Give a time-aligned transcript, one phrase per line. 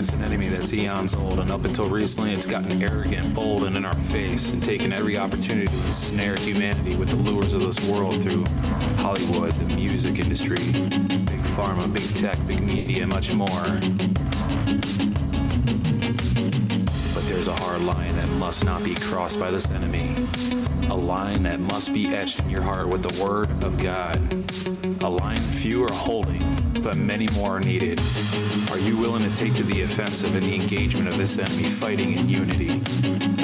[0.00, 3.76] against an enemy that's eons old, and up until recently, it's gotten arrogant, bold, and
[3.76, 7.86] in our face, and taken every opportunity to ensnare humanity with the lures of this
[7.86, 8.46] world through
[8.96, 13.46] Hollywood, the music industry, big pharma, big tech, big media, much more.
[17.12, 20.16] But there's a hard line that must not be crossed by this enemy.
[20.88, 24.16] A line that must be etched in your heart with the Word of God.
[25.02, 26.49] A line few are holding,
[26.82, 28.00] but many more are needed.
[28.70, 32.16] Are you willing to take to the offensive in the engagement of this enemy, fighting
[32.16, 32.80] in unity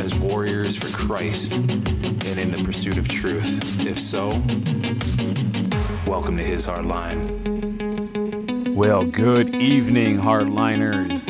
[0.00, 3.84] as warriors for Christ and in the pursuit of truth?
[3.86, 4.28] If so,
[6.10, 8.74] welcome to his hard line.
[8.74, 11.26] Well, good evening, hardliners.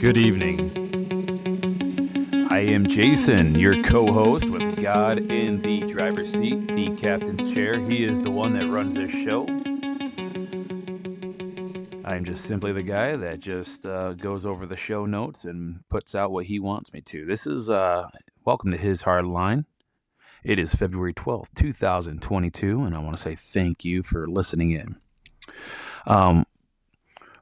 [0.00, 0.70] Good evening.
[2.50, 7.78] I am Jason, your co host with God in the driver's seat, the captain's chair.
[7.78, 9.59] He is the one that runs this show.
[12.10, 16.12] I'm just simply the guy that just uh, goes over the show notes and puts
[16.16, 17.24] out what he wants me to.
[17.24, 18.08] This is uh,
[18.44, 19.64] welcome to his hard line.
[20.42, 24.96] It is February 12th, 2022, and I want to say thank you for listening in.
[26.04, 26.46] Um,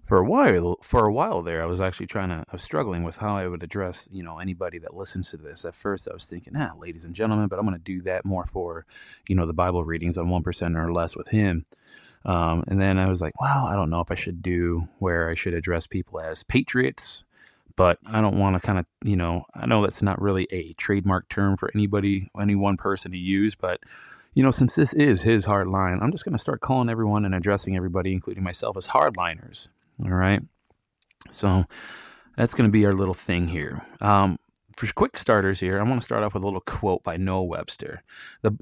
[0.04, 3.04] for a while, for a while there, I was actually trying to, I was struggling
[3.04, 5.64] with how I would address, you know, anybody that listens to this.
[5.64, 8.26] At first, I was thinking, ah, ladies and gentlemen, but I'm going to do that
[8.26, 8.84] more for,
[9.28, 11.64] you know, the Bible readings on one percent or less with him.
[12.24, 15.30] Um, and then I was like, well, I don't know if I should do where
[15.30, 17.24] I should address people as patriots,
[17.76, 20.72] but I don't want to kind of, you know, I know that's not really a
[20.74, 23.80] trademark term for anybody, any one person to use, but
[24.34, 27.24] you know, since this is his hard line, I'm just going to start calling everyone
[27.24, 29.68] and addressing everybody, including myself, as hardliners.
[30.04, 30.42] All right.
[31.30, 31.64] So
[32.36, 33.84] that's going to be our little thing here.
[34.00, 34.38] Um,
[34.76, 37.44] for quick starters here, I want to start off with a little quote by Noah
[37.44, 38.02] Webster.
[38.42, 38.56] The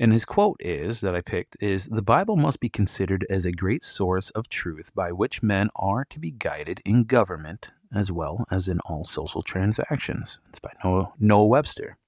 [0.00, 3.52] and his quote is that I picked is the Bible must be considered as a
[3.52, 8.46] great source of truth by which men are to be guided in government as well
[8.50, 10.40] as in all social transactions.
[10.48, 11.98] It's by Noah, Noah Webster.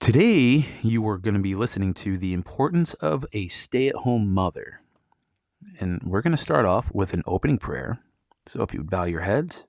[0.00, 4.32] Today, you are going to be listening to the importance of a stay at home
[4.32, 4.80] mother.
[5.78, 7.98] And we're going to start off with an opening prayer.
[8.46, 9.66] So if you would bow your heads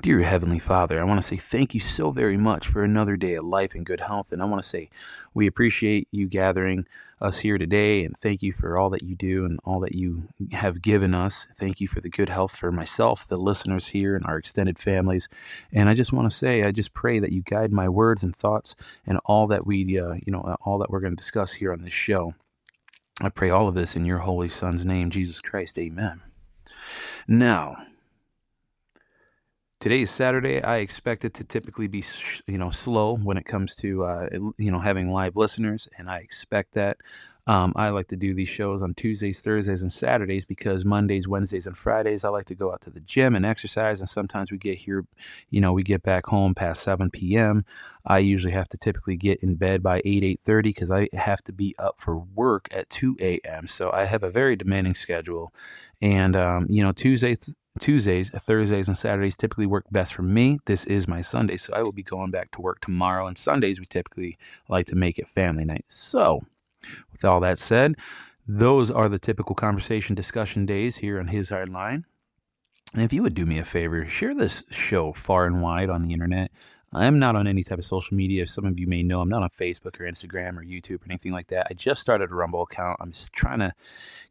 [0.00, 3.34] Dear Heavenly Father, I want to say thank you so very much for another day
[3.34, 4.32] of life and good health.
[4.32, 4.88] And I want to say
[5.34, 6.86] we appreciate you gathering
[7.20, 10.28] us here today and thank you for all that you do and all that you
[10.52, 11.46] have given us.
[11.54, 15.28] Thank you for the good health for myself, the listeners here, and our extended families.
[15.72, 18.34] And I just want to say, I just pray that you guide my words and
[18.34, 18.74] thoughts
[19.06, 21.82] and all that we, uh, you know, all that we're going to discuss here on
[21.82, 22.34] this show.
[23.20, 25.78] I pray all of this in your holy Son's name, Jesus Christ.
[25.78, 26.20] Amen.
[27.28, 27.76] Now,
[29.84, 30.62] today is Saturday.
[30.62, 32.02] I expect it to typically be,
[32.46, 36.20] you know, slow when it comes to, uh, you know, having live listeners, and I
[36.20, 36.96] expect that.
[37.46, 41.66] Um, I like to do these shows on Tuesdays, Thursdays, and Saturdays because Mondays, Wednesdays,
[41.66, 44.56] and Fridays I like to go out to the gym and exercise, and sometimes we
[44.56, 45.04] get here,
[45.50, 47.66] you know, we get back home past 7 p.m.
[48.06, 51.52] I usually have to typically get in bed by 8, 8.30 because I have to
[51.52, 53.66] be up for work at 2 a.m.
[53.66, 55.52] So I have a very demanding schedule,
[56.00, 60.60] and, um, you know, Tuesdays, Tuesdays, Thursdays, and Saturdays typically work best for me.
[60.66, 63.26] This is my Sunday, so I will be going back to work tomorrow.
[63.26, 64.38] And Sundays, we typically
[64.68, 65.84] like to make it family night.
[65.88, 66.42] So,
[67.10, 67.96] with all that said,
[68.46, 72.04] those are the typical conversation discussion days here on His Hard Line.
[72.92, 76.02] And if you would do me a favor, share this show far and wide on
[76.02, 76.52] the internet.
[76.94, 78.46] I'm not on any type of social media.
[78.46, 81.32] Some of you may know I'm not on Facebook or Instagram or YouTube or anything
[81.32, 81.66] like that.
[81.68, 82.98] I just started a Rumble account.
[83.00, 83.74] I'm just trying to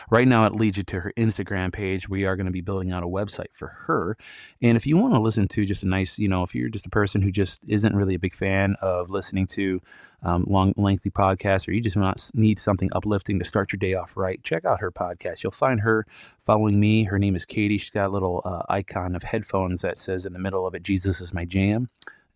[0.10, 2.10] Right now, it leads you to her Instagram page.
[2.10, 4.18] We are going to be building out a website for her.
[4.64, 6.88] And if you want to listen to just a nice, you know, if you're just
[6.88, 9.80] a person who just isn't really a big fan of listening to
[10.24, 13.94] um, long, lengthy podcasts, or you just want, need something uplifting to start your day
[13.94, 15.44] off right, check out her podcast.
[15.44, 16.08] You'll find her
[16.40, 17.04] following me.
[17.04, 17.78] Her name is Katie.
[17.78, 20.82] She's got a little uh, icon of headphones that says in the middle of it,
[20.82, 21.90] Jesus is my jam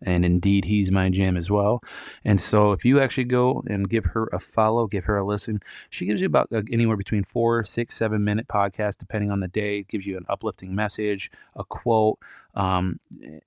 [0.04, 1.82] and indeed he's my jam as well.
[2.24, 5.60] And so if you actually go and give her a follow give her a listen
[5.90, 9.48] she gives you about uh, anywhere between four six seven minute podcast depending on the
[9.48, 9.78] day.
[9.78, 12.18] It gives you an uplifting message a quote
[12.54, 13.00] um,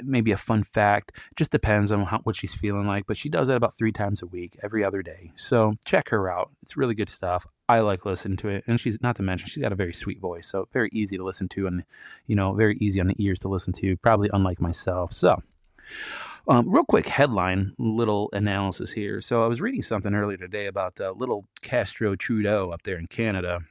[0.03, 1.11] maybe a fun fact.
[1.31, 3.91] It just depends on how, what she's feeling like but she does that about three
[3.91, 5.31] times a week every other day.
[5.35, 6.51] So check her out.
[6.61, 7.47] It's really good stuff.
[7.69, 10.21] I like listening to it, and she's not to mention she's got a very sweet
[10.21, 11.83] voice, so very easy to listen to, and
[12.25, 13.97] you know, very easy on the ears to listen to.
[13.97, 15.11] Probably unlike myself.
[15.11, 15.41] So,
[16.47, 19.21] um, real quick headline, little analysis here.
[19.21, 23.07] So I was reading something earlier today about uh, little Castro Trudeau up there in
[23.07, 23.61] Canada.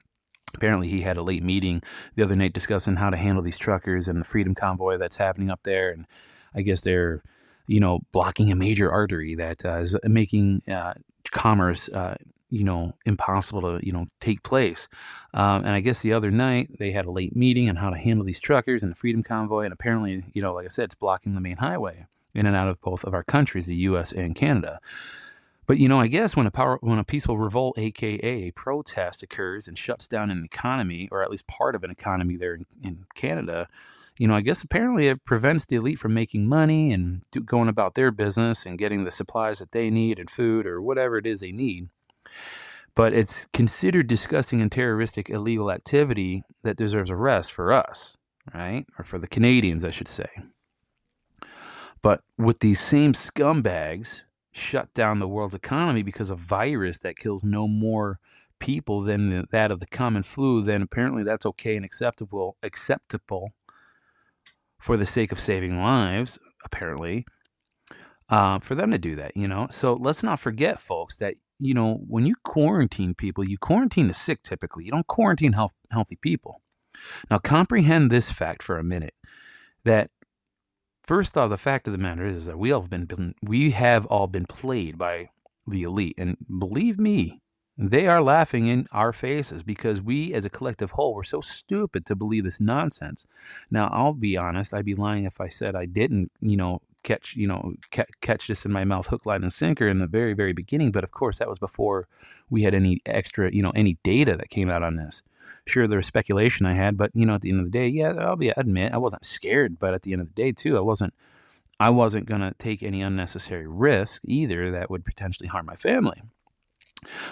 [0.54, 1.82] Apparently, he had a late meeting
[2.14, 5.50] the other night discussing how to handle these truckers and the freedom convoy that's happening
[5.50, 6.06] up there, and
[6.54, 7.22] I guess they're
[7.66, 10.94] you know, blocking a major artery that uh, is making uh,
[11.32, 12.16] commerce, uh,
[12.48, 14.88] you know, impossible to, you know, take place.
[15.34, 17.98] Um, and I guess the other night they had a late meeting on how to
[17.98, 19.64] handle these truckers and the Freedom Convoy.
[19.64, 22.06] And apparently, you know, like I said, it's blocking the main highway
[22.36, 24.12] in and out of both of our countries, the U.S.
[24.12, 24.78] and Canada.
[25.66, 29.22] But you know, I guess when a power, when a peaceful revolt, aka a protest,
[29.22, 32.66] occurs and shuts down an economy, or at least part of an economy there in,
[32.82, 33.66] in Canada,
[34.18, 37.68] you know, I guess apparently it prevents the elite from making money and do, going
[37.68, 41.26] about their business and getting the supplies that they need and food or whatever it
[41.26, 41.88] is they need.
[42.94, 48.16] But it's considered disgusting and terroristic illegal activity that deserves arrest for us,
[48.54, 48.86] right?
[48.98, 50.28] Or for the Canadians, I should say.
[52.02, 54.22] But with these same scumbags
[54.52, 58.18] shut down the world's economy because of virus that kills no more
[58.58, 63.50] people than that of the common flu, then apparently that's okay and acceptable acceptable
[64.78, 67.26] for the sake of saving lives, apparently,
[68.28, 69.66] uh, for them to do that, you know?
[69.70, 74.14] So let's not forget, folks, that, you know, when you quarantine people, you quarantine the
[74.14, 74.84] sick typically.
[74.84, 76.62] You don't quarantine health, healthy people.
[77.30, 79.14] Now, comprehend this fact for a minute
[79.84, 80.10] that
[81.06, 84.06] first off, the fact of the matter is that we all have been, we have
[84.06, 85.30] all been played by
[85.66, 86.16] the elite.
[86.18, 87.40] And believe me,
[87.78, 92.06] they are laughing in our faces because we, as a collective whole, were so stupid
[92.06, 93.26] to believe this nonsense.
[93.70, 97.36] Now, I'll be honest; I'd be lying if I said I didn't, you know, catch,
[97.36, 100.32] you know, ca- catch this in my mouth, hook, line, and sinker in the very,
[100.32, 100.90] very beginning.
[100.90, 102.08] But of course, that was before
[102.48, 105.22] we had any extra, you know, any data that came out on this.
[105.66, 107.88] Sure, there was speculation I had, but you know, at the end of the day,
[107.88, 110.76] yeah, I'll be admit I wasn't scared, but at the end of the day, too,
[110.76, 111.14] I wasn't.
[111.78, 116.22] I wasn't to take any unnecessary risk either that would potentially harm my family.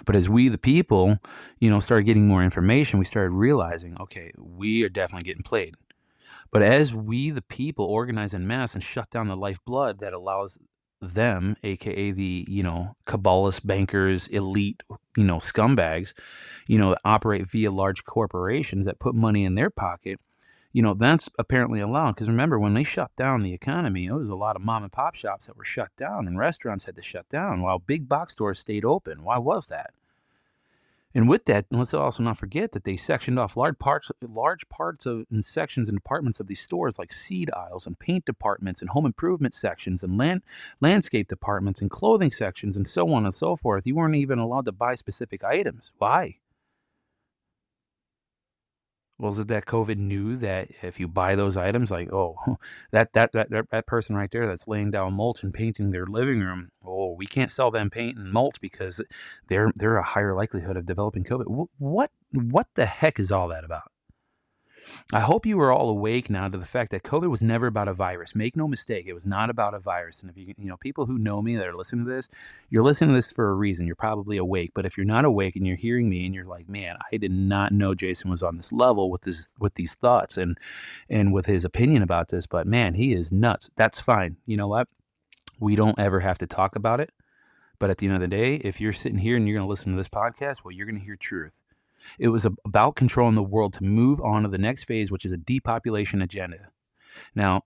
[0.05, 1.19] But as we, the people,
[1.59, 5.77] you know, started getting more information, we started realizing, okay, we are definitely getting played.
[6.51, 10.59] But as we, the people, organize in mass and shut down the lifeblood that allows
[11.13, 14.83] them, aka the you know cabalists, bankers, elite,
[15.17, 16.15] you know scumbags,
[16.67, 20.19] you know, that operate via large corporations that put money in their pocket
[20.75, 22.17] you know, that's apparently allowed.
[22.17, 24.91] Because remember, when they shut down the economy, it was a lot of mom and
[24.91, 28.33] pop shops that were shut down and restaurants had to shut down while big box
[28.33, 29.23] stores stayed open.
[29.23, 29.93] Why was that?
[31.15, 35.07] And with that, let's also not forget that they sectioned off large parts, large parts
[35.07, 38.91] of and sections and departments of these stores, like seed aisles and paint departments and
[38.91, 40.43] home improvement sections and land
[40.81, 43.87] landscape departments and clothing sections and so on and so forth.
[43.87, 45.93] You weren't even allowed to buy specific items.
[45.99, 46.39] Why?
[49.19, 52.37] Was it that COVID knew that if you buy those items, like oh,
[52.91, 56.41] that that that that person right there that's laying down mulch and painting their living
[56.41, 59.01] room, oh, we can't sell them paint and mulch because
[59.49, 61.69] they're they're a higher likelihood of developing COVID.
[61.79, 63.91] What what the heck is all that about?
[65.13, 67.89] I hope you are all awake now to the fact that COVID was never about
[67.89, 68.35] a virus.
[68.35, 70.23] Make no mistake, it was not about a virus.
[70.23, 72.29] And if you, you know, people who know me that are listening to this,
[72.71, 73.87] you're listening to this for a reason.
[73.87, 74.73] You're probably awake.
[74.75, 77.33] But if you're not awake and you're hearing me and you're like, man, I did
[77.33, 80.59] not know Jason was on this level with this, with these thoughts and,
[81.09, 83.71] and with his opinion about this, but man, he is nuts.
[83.77, 84.37] That's fine.
[84.47, 84.89] You know what?
[85.61, 87.11] We don't ever have to talk about it.
[87.79, 89.71] But at the end of the day, if you're sitting here and you're going to
[89.71, 91.61] listen to this podcast, well, you're going to hear truth.
[92.19, 95.33] It was about controlling the world to move on to the next phase, which is
[95.33, 96.69] a depopulation agenda.
[97.35, 97.63] Now,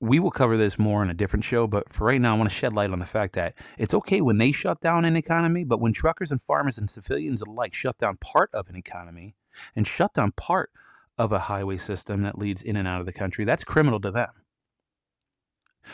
[0.00, 2.50] we will cover this more in a different show, but for right now, I want
[2.50, 5.62] to shed light on the fact that it's okay when they shut down an economy,
[5.62, 9.36] but when truckers and farmers and civilians alike shut down part of an economy
[9.76, 10.70] and shut down part
[11.18, 14.10] of a highway system that leads in and out of the country, that's criminal to
[14.10, 14.30] them.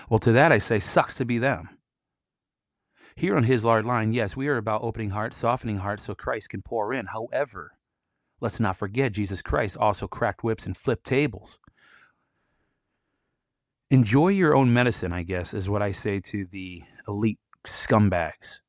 [0.09, 1.69] Well, to that I say, sucks to be them.
[3.15, 6.51] Here on His Hard Line, yes, we are about opening hearts, softening hearts so Christ
[6.51, 7.07] can pour in.
[7.07, 7.73] However,
[8.41, 11.59] Let's not forget, Jesus Christ also cracked whips and flipped tables.
[13.91, 18.61] Enjoy your own medicine, I guess, is what I say to the elite scumbags,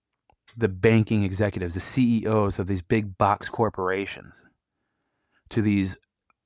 [0.55, 4.45] the banking executives, the CEOs of these big box corporations,
[5.49, 5.97] to these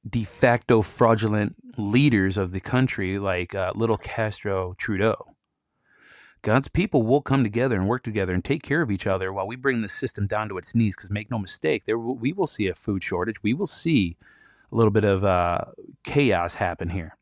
[0.09, 5.32] de facto fraudulent leaders of the country like uh, little Castro Trudeau.
[6.43, 9.47] God's people will come together and work together and take care of each other while
[9.47, 10.95] we bring the system down to its knees.
[10.95, 13.41] Because make no mistake, there we will see a food shortage.
[13.41, 14.17] We will see
[14.69, 15.59] a little bit of uh,
[16.03, 17.17] chaos happen here.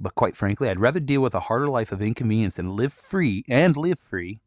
[0.00, 3.44] But quite frankly, I'd rather deal with a harder life of inconvenience and live free
[3.48, 4.40] and live free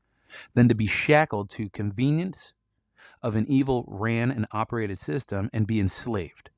[0.54, 2.54] than to be shackled to convenience
[3.22, 6.50] of an evil ran and operated system and be enslaved.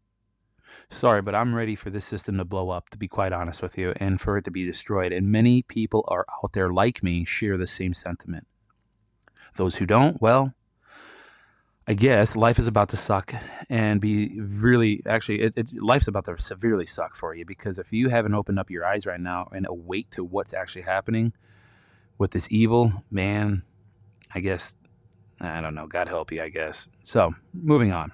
[0.89, 3.77] Sorry, but I'm ready for this system to blow up, to be quite honest with
[3.77, 5.12] you, and for it to be destroyed.
[5.12, 8.48] And many people are out there like me share the same sentiment.
[9.55, 10.53] Those who don't, well,
[11.88, 13.34] I guess life is about to suck
[13.70, 17.94] and be really actually it, it, life's about to severely suck for you because if
[17.94, 21.32] you haven't opened up your eyes right now and awake to what's actually happening
[22.17, 23.62] with this evil man
[24.34, 24.75] I guess
[25.39, 28.12] I don't know God help you I guess so moving on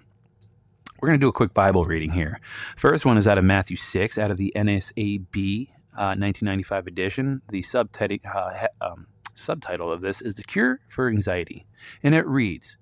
[1.01, 2.39] we're going to do a quick Bible reading here
[2.77, 7.62] first one is out of Matthew 6 out of the NASB uh, 1995 edition the
[7.62, 11.65] subtitle uh, um, subtitle of this is the cure for anxiety
[12.03, 12.77] and it reads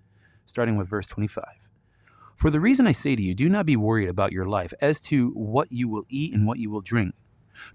[0.50, 1.70] starting with verse 25.
[2.36, 5.00] For the reason I say to you, do not be worried about your life as
[5.02, 7.14] to what you will eat and what you will drink,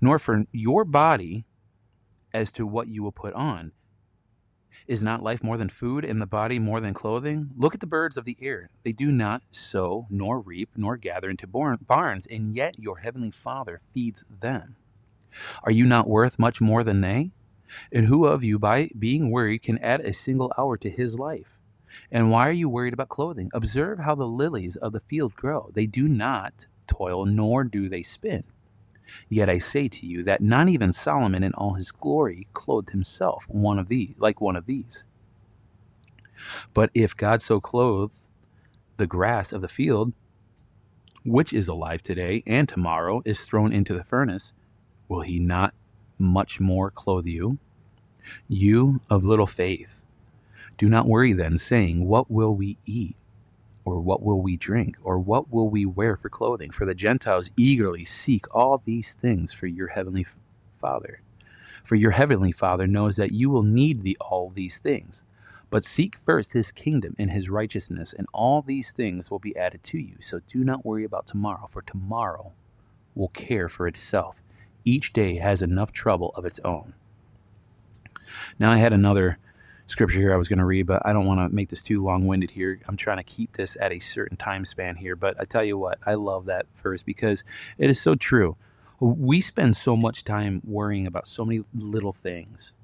[0.00, 1.44] nor for your body
[2.32, 3.72] as to what you will put on.
[4.86, 7.50] Is not life more than food, and the body more than clothing?
[7.56, 8.68] Look at the birds of the air.
[8.82, 13.78] They do not sow, nor reap, nor gather into barns, and yet your heavenly Father
[13.92, 14.76] feeds them.
[15.62, 17.32] Are you not worth much more than they?
[17.90, 21.60] And who of you, by being worried, can add a single hour to his life?
[22.10, 23.50] And why are you worried about clothing?
[23.52, 25.70] Observe how the lilies of the field grow.
[25.74, 28.44] They do not toil, nor do they spin.
[29.28, 33.46] Yet I say to you that not even Solomon in all his glory clothed himself
[33.48, 35.04] one of these, like one of these.
[36.72, 38.32] But if God so clothes
[38.96, 40.12] the grass of the field,
[41.24, 44.52] which is alive today and tomorrow is thrown into the furnace,
[45.08, 45.74] will he not
[46.18, 47.58] much more clothe you?
[48.48, 50.04] You of little faith.
[50.76, 53.16] Do not worry then, saying, What will we eat?
[53.84, 54.96] Or what will we drink?
[55.02, 56.70] Or what will we wear for clothing?
[56.70, 60.24] For the Gentiles eagerly seek all these things for your heavenly
[60.74, 61.20] Father.
[61.82, 65.22] For your heavenly Father knows that you will need the, all these things.
[65.70, 69.82] But seek first his kingdom and his righteousness, and all these things will be added
[69.84, 70.16] to you.
[70.20, 72.52] So do not worry about tomorrow, for tomorrow
[73.14, 74.42] will care for itself.
[74.84, 76.94] Each day has enough trouble of its own.
[78.58, 79.38] Now, I had another
[79.86, 82.02] scripture here I was going to read, but I don't want to make this too
[82.02, 82.80] long winded here.
[82.88, 85.16] I'm trying to keep this at a certain time span here.
[85.16, 87.44] But I tell you what, I love that verse because
[87.78, 88.56] it is so true.
[89.00, 92.74] We spend so much time worrying about so many little things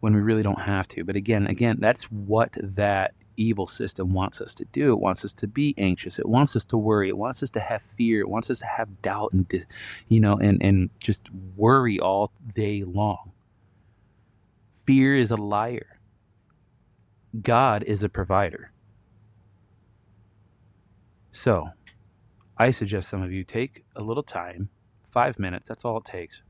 [0.00, 1.04] when we really don't have to.
[1.04, 4.92] But again, again, that's what that evil system wants us to do.
[4.92, 6.18] It wants us to be anxious.
[6.18, 7.08] It wants us to worry.
[7.08, 8.20] It wants us to have fear.
[8.20, 9.50] It wants us to have doubt and
[10.08, 13.32] you know and and just worry all day long.
[14.72, 15.93] Fear is a liar.
[17.42, 18.70] God is a provider.
[21.30, 21.70] So,
[22.56, 24.68] I suggest some of you take a little time,
[25.04, 26.42] five minutes, that's all it takes.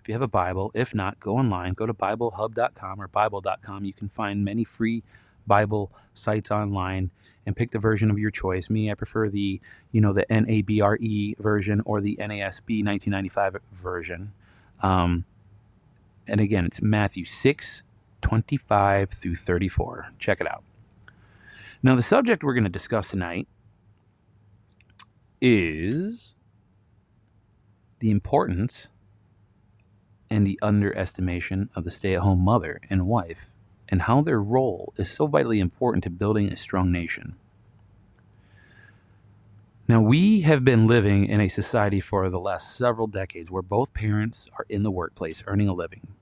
[0.00, 3.84] If you have a Bible, if not, go online, go to BibleHub.com or Bible.com.
[3.84, 5.04] You can find many free
[5.46, 7.12] Bible sites online
[7.46, 8.68] and pick the version of your choice.
[8.68, 9.60] Me, I prefer the,
[9.92, 14.32] you know, the NABRE version or the NASB 1995 version.
[14.80, 15.24] Um,
[16.26, 17.84] and again, it's Matthew 6,
[18.22, 20.12] 25 through 34.
[20.18, 20.64] Check it out.
[21.82, 23.48] Now, the subject we're going to discuss tonight
[25.40, 26.36] is
[27.98, 28.88] the importance
[30.30, 33.50] and the underestimation of the stay at home mother and wife,
[33.88, 37.34] and how their role is so vitally important to building a strong nation.
[39.88, 43.92] Now, we have been living in a society for the last several decades where both
[43.92, 46.14] parents are in the workplace earning a living.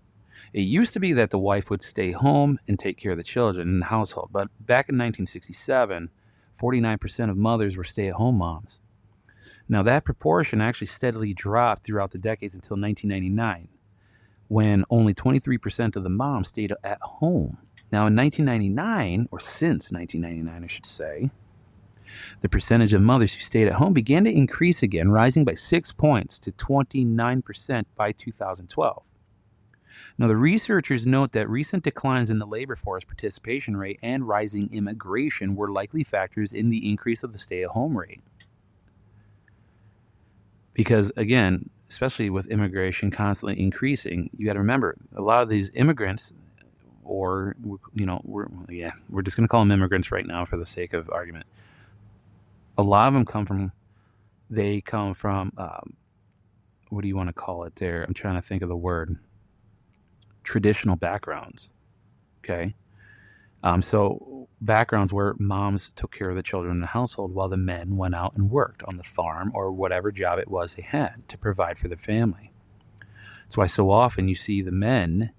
[0.52, 3.24] It used to be that the wife would stay home and take care of the
[3.24, 6.10] children in the household, but back in 1967,
[6.60, 8.80] 49% of mothers were stay at home moms.
[9.68, 13.68] Now, that proportion actually steadily dropped throughout the decades until 1999,
[14.48, 17.58] when only 23% of the moms stayed at home.
[17.92, 21.30] Now, in 1999, or since 1999, I should say,
[22.40, 25.92] the percentage of mothers who stayed at home began to increase again, rising by six
[25.92, 29.04] points to 29% by 2012.
[30.18, 34.68] Now, the researchers note that recent declines in the labor force participation rate and rising
[34.72, 38.20] immigration were likely factors in the increase of the stay at home rate.
[40.74, 45.70] Because, again, especially with immigration constantly increasing, you got to remember a lot of these
[45.74, 46.32] immigrants,
[47.02, 47.56] or,
[47.94, 50.66] you know, we're, yeah, we're just going to call them immigrants right now for the
[50.66, 51.46] sake of argument.
[52.78, 53.72] A lot of them come from,
[54.48, 55.94] they come from, um,
[56.88, 58.04] what do you want to call it there?
[58.04, 59.18] I'm trying to think of the word
[60.50, 61.70] traditional backgrounds.
[62.42, 62.74] Okay.
[63.62, 67.56] Um, so backgrounds where moms took care of the children in the household while the
[67.56, 71.28] men went out and worked on the farm or whatever job it was they had
[71.28, 72.50] to provide for their family.
[73.44, 75.30] That's why so often you see the men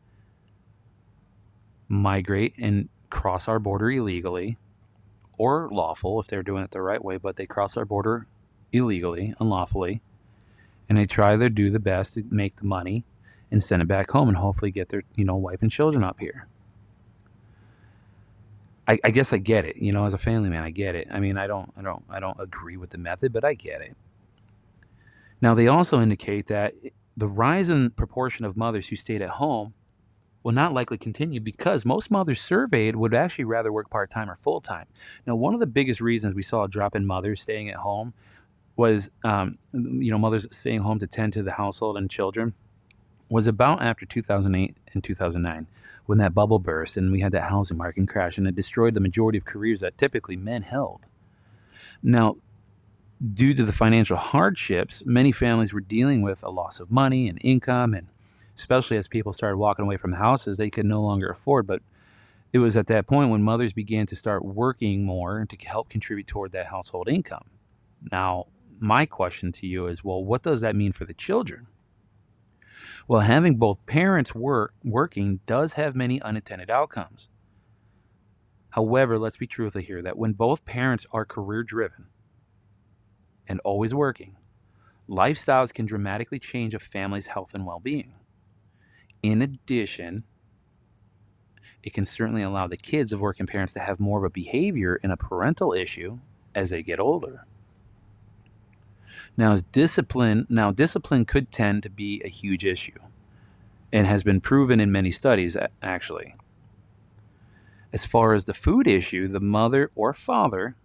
[1.90, 4.58] migrate and cross our border illegally
[5.38, 8.28] or lawful if they're doing it the right way, but they cross our border
[8.72, 10.02] illegally, unlawfully,
[10.88, 13.04] and they try to do the best to make the money
[13.52, 16.20] and send it back home and hopefully get their, you know, wife and children up
[16.20, 16.48] here.
[18.88, 21.08] I, I guess I get it, you know, as a family man, I get it.
[21.12, 23.82] I mean, I don't, I don't, I don't agree with the method, but I get
[23.82, 23.96] it.
[25.42, 26.74] Now, they also indicate that
[27.16, 29.74] the rise in proportion of mothers who stayed at home
[30.44, 34.36] will not likely continue because most mothers surveyed would actually rather work part time or
[34.36, 34.88] full time.
[35.28, 38.14] Now, one of the biggest reasons we saw a drop in mothers staying at home
[38.76, 42.54] was, um, you know, mothers staying home to tend to the household and children
[43.32, 45.68] was about after 2008 and 2009
[46.06, 49.00] when that bubble burst and we had that housing market crash and it destroyed the
[49.00, 51.08] majority of careers that typically men held.
[52.04, 52.36] Now,
[53.34, 57.40] due to the financial hardships, many families were dealing with a loss of money and
[57.42, 58.08] income and
[58.58, 61.66] especially as people started walking away from houses they could no longer afford.
[61.66, 61.82] But
[62.52, 66.28] it was at that point when mothers began to start working more to help contribute
[66.28, 67.46] toward that household income.
[68.12, 71.68] Now, my question to you is well, what does that mean for the children?
[73.12, 77.30] Well, having both parents work working does have many unintended outcomes.
[78.70, 82.06] However, let's be truthful here that when both parents are career driven
[83.50, 84.38] and always working,
[85.10, 88.14] lifestyles can dramatically change a family's health and well being.
[89.22, 90.24] In addition,
[91.84, 94.98] it can certainly allow the kids of working parents to have more of a behavior
[95.04, 96.20] and a parental issue
[96.56, 97.46] as they get older.
[99.38, 103.00] Now, discipline now discipline could tend to be a huge issue,
[103.92, 105.58] and has been proven in many studies.
[105.82, 106.36] Actually,
[107.94, 110.76] as far as the food issue, the mother or father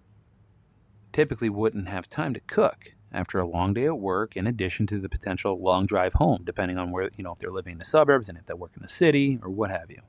[1.12, 4.98] typically wouldn't have time to cook after a long day at work, in addition to
[4.98, 7.84] the potential long drive home, depending on where, you know, if they're living in the
[7.84, 10.02] suburbs and if they work in the city or what have you.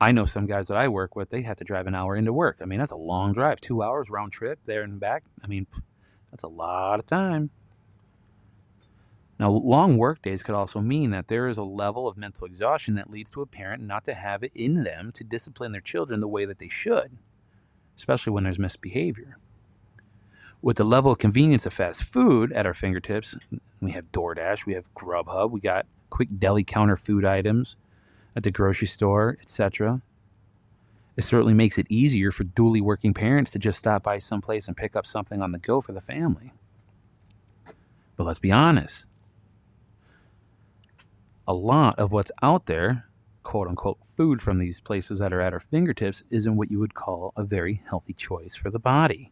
[0.00, 2.32] I know some guys that I work with, they have to drive an hour into
[2.32, 2.58] work.
[2.62, 5.24] I mean, that's a long drive, two hours round trip there and back.
[5.44, 5.66] I mean,
[6.30, 7.50] that's a lot of time.
[9.38, 12.94] Now, long work days could also mean that there is a level of mental exhaustion
[12.96, 16.20] that leads to a parent not to have it in them to discipline their children
[16.20, 17.16] the way that they should,
[17.96, 19.38] especially when there's misbehavior
[20.62, 23.36] with the level of convenience of fast food at our fingertips,
[23.80, 27.76] we have DoorDash, we have Grubhub, we got quick deli counter food items
[28.36, 30.02] at the grocery store, etc.
[31.20, 34.74] It certainly makes it easier for dually working parents to just stop by someplace and
[34.74, 36.54] pick up something on the go for the family.
[38.16, 39.04] But let's be honest.
[41.46, 43.04] A lot of what's out there,
[43.42, 46.94] quote unquote, food from these places that are at our fingertips, isn't what you would
[46.94, 49.30] call a very healthy choice for the body.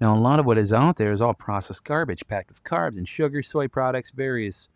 [0.00, 2.96] Now, a lot of what is out there is all processed garbage packed with carbs
[2.96, 4.70] and sugar, soy products, various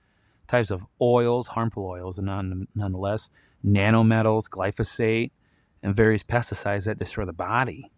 [0.46, 3.30] types of oils, harmful oils, and none, nonetheless,
[3.64, 5.30] nanometals, glyphosate,
[5.82, 7.90] and various pesticides that destroy the body.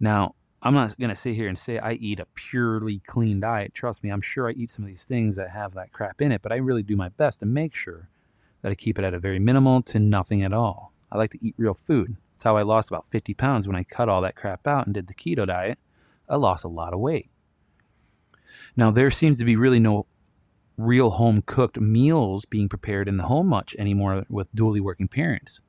[0.00, 3.74] Now, I'm not going to sit here and say I eat a purely clean diet.
[3.74, 6.32] Trust me, I'm sure I eat some of these things that have that crap in
[6.32, 8.08] it, but I really do my best to make sure
[8.62, 10.92] that I keep it at a very minimal to nothing at all.
[11.12, 12.16] I like to eat real food.
[12.32, 14.94] That's how I lost about 50 pounds when I cut all that crap out and
[14.94, 15.78] did the keto diet.
[16.28, 17.30] I lost a lot of weight.
[18.76, 20.06] Now, there seems to be really no
[20.76, 25.60] real home cooked meals being prepared in the home much anymore with dually working parents.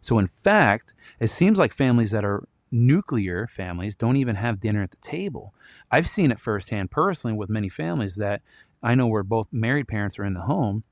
[0.00, 4.82] So, in fact, it seems like families that are nuclear families don't even have dinner
[4.82, 5.52] at the table.
[5.90, 8.42] I've seen it firsthand personally with many families that
[8.82, 10.84] I know where both married parents are in the home,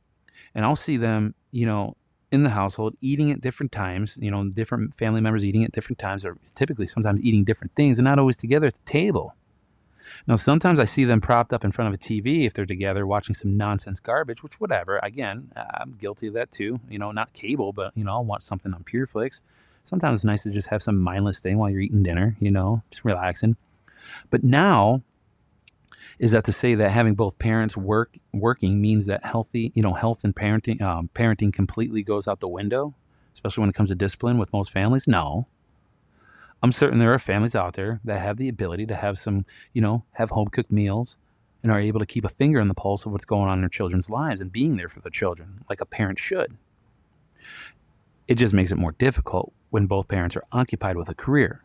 [0.55, 1.97] and I'll see them, you know,
[2.31, 5.99] in the household eating at different times, you know, different family members eating at different
[5.99, 9.35] times, or typically sometimes eating different things and not always together at the table.
[10.27, 13.07] Now, sometimes I see them propped up in front of a TV if they're together
[13.07, 14.99] watching some nonsense garbage, which, whatever.
[15.03, 16.81] Again, I'm guilty of that too.
[16.89, 19.41] You know, not cable, but, you know, I'll watch something on PureFlix.
[19.83, 22.83] Sometimes it's nice to just have some mindless thing while you're eating dinner, you know,
[22.91, 23.57] just relaxing.
[24.31, 25.03] But now
[26.19, 29.95] is that to say that having both parents work working means that healthy, you know,
[29.95, 32.95] health and parenting um, parenting completely goes out the window,
[33.35, 35.07] especially when it comes to discipline with most families?
[35.07, 35.47] No.
[36.63, 39.81] I'm certain there are families out there that have the ability to have some, you
[39.81, 41.17] know, have home cooked meals
[41.63, 43.63] and are able to keep a finger on the pulse of what's going on in
[43.63, 46.57] their children's lives and being there for their children like a parent should.
[48.27, 51.63] It just makes it more difficult when both parents are occupied with a career.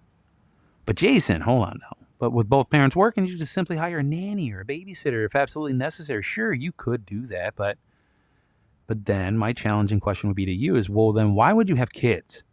[0.86, 1.98] But Jason, hold on now.
[2.20, 5.36] But with both parents working, you just simply hire a nanny or a babysitter if
[5.36, 6.24] absolutely necessary.
[6.24, 7.78] Sure, you could do that, but
[8.86, 11.76] but then my challenging question would be to you is, well, then why would you
[11.76, 12.44] have kids?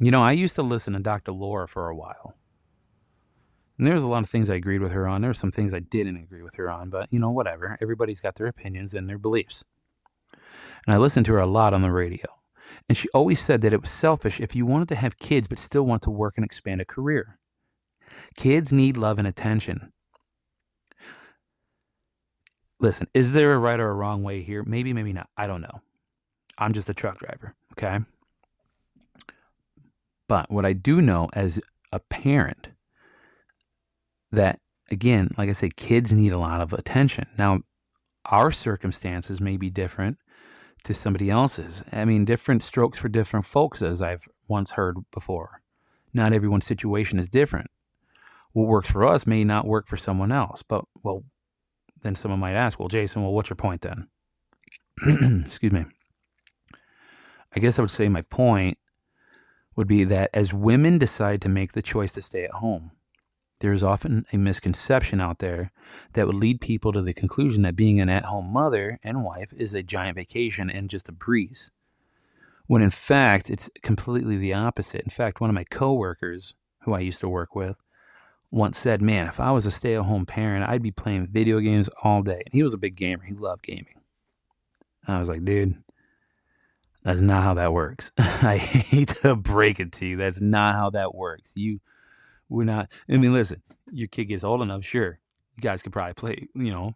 [0.00, 1.32] You know, I used to listen to Dr.
[1.32, 2.34] Laura for a while.
[3.78, 5.20] And there's a lot of things I agreed with her on.
[5.20, 7.76] There were some things I didn't agree with her on, but you know, whatever.
[7.80, 9.64] Everybody's got their opinions and their beliefs.
[10.86, 12.26] And I listened to her a lot on the radio.
[12.88, 15.58] And she always said that it was selfish if you wanted to have kids but
[15.58, 17.38] still want to work and expand a career.
[18.36, 19.92] Kids need love and attention.
[22.80, 24.62] Listen, is there a right or a wrong way here?
[24.62, 25.28] Maybe, maybe not.
[25.36, 25.80] I don't know.
[26.56, 28.00] I'm just a truck driver, okay?
[30.28, 31.60] But what I do know as
[31.90, 32.68] a parent
[34.30, 34.60] that
[34.90, 37.26] again, like I say, kids need a lot of attention.
[37.36, 37.60] Now,
[38.26, 40.18] our circumstances may be different
[40.84, 41.82] to somebody else's.
[41.92, 45.62] I mean, different strokes for different folks, as I've once heard before.
[46.14, 47.70] Not everyone's situation is different.
[48.52, 50.62] What works for us may not work for someone else.
[50.62, 51.24] But, well,
[52.02, 54.08] then someone might ask, well, Jason, well, what's your point then?
[55.44, 55.84] Excuse me.
[57.54, 58.78] I guess I would say my point
[59.78, 62.90] would be that as women decide to make the choice to stay at home,
[63.60, 65.70] there is often a misconception out there
[66.14, 69.52] that would lead people to the conclusion that being an at home mother and wife
[69.56, 71.70] is a giant vacation and just a breeze.
[72.66, 75.02] When in fact, it's completely the opposite.
[75.02, 77.80] In fact, one of my coworkers who I used to work with
[78.50, 81.60] once said, Man, if I was a stay at home parent, I'd be playing video
[81.60, 82.42] games all day.
[82.44, 84.00] And he was a big gamer, he loved gaming.
[85.06, 85.76] And I was like, Dude,
[87.02, 88.12] that's not how that works.
[88.18, 90.16] I hate to break it to you.
[90.16, 91.52] That's not how that works.
[91.56, 91.80] You
[92.48, 92.90] we're not.
[93.08, 95.18] I mean, listen, your kid gets old enough, sure,
[95.56, 96.94] you guys could probably play, you know,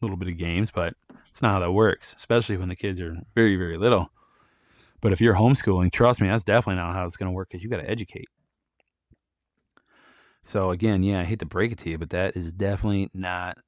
[0.00, 0.94] a little bit of games, but
[1.28, 4.10] it's not how that works, especially when the kids are very, very little.
[5.00, 7.62] But if you're homeschooling, trust me, that's definitely not how it's going to work because
[7.62, 8.28] you got to educate.
[10.42, 13.58] So again, yeah, I hate to break it to you, but that is definitely not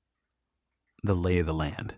[1.02, 1.94] the lay of the land.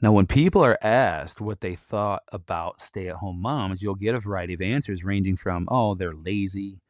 [0.00, 4.14] Now, when people are asked what they thought about stay at home moms, you'll get
[4.14, 6.80] a variety of answers ranging from, oh, they're lazy,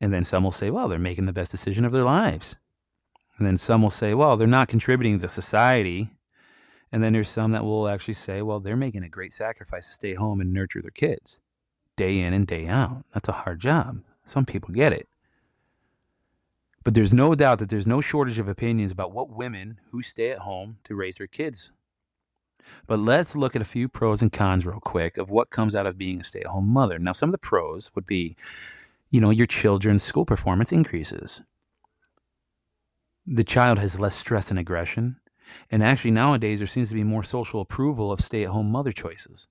[0.00, 2.56] and then some will say, well, they're making the best decision of their lives.
[3.36, 6.10] And then some will say, well, they're not contributing to society.
[6.92, 9.92] And then there's some that will actually say, well, they're making a great sacrifice to
[9.92, 11.40] stay home and nurture their kids
[11.96, 13.04] day in and day out.
[13.12, 14.02] That's a hard job.
[14.24, 15.08] Some people get it.
[16.82, 20.30] But there's no doubt that there's no shortage of opinions about what women who stay
[20.30, 21.72] at home to raise their kids.
[22.86, 25.86] But let's look at a few pros and cons real quick of what comes out
[25.86, 26.98] of being a stay at home mother.
[26.98, 28.36] Now, some of the pros would be
[29.10, 31.42] you know, your children's school performance increases.
[33.26, 35.16] The child has less stress and aggression.
[35.70, 38.92] And actually, nowadays, there seems to be more social approval of stay at home mother
[38.92, 39.48] choices.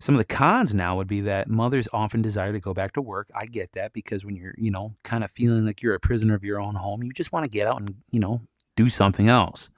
[0.00, 3.02] Some of the cons now would be that mothers often desire to go back to
[3.02, 3.30] work.
[3.34, 6.34] I get that because when you're, you know, kind of feeling like you're a prisoner
[6.34, 8.40] of your own home, you just want to get out and, you know,
[8.76, 9.70] do something else.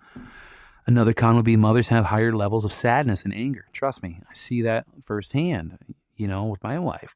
[0.87, 3.67] Another con would be mothers have higher levels of sadness and anger.
[3.73, 5.79] Trust me, I see that firsthand,
[6.17, 7.15] you know, with my wife.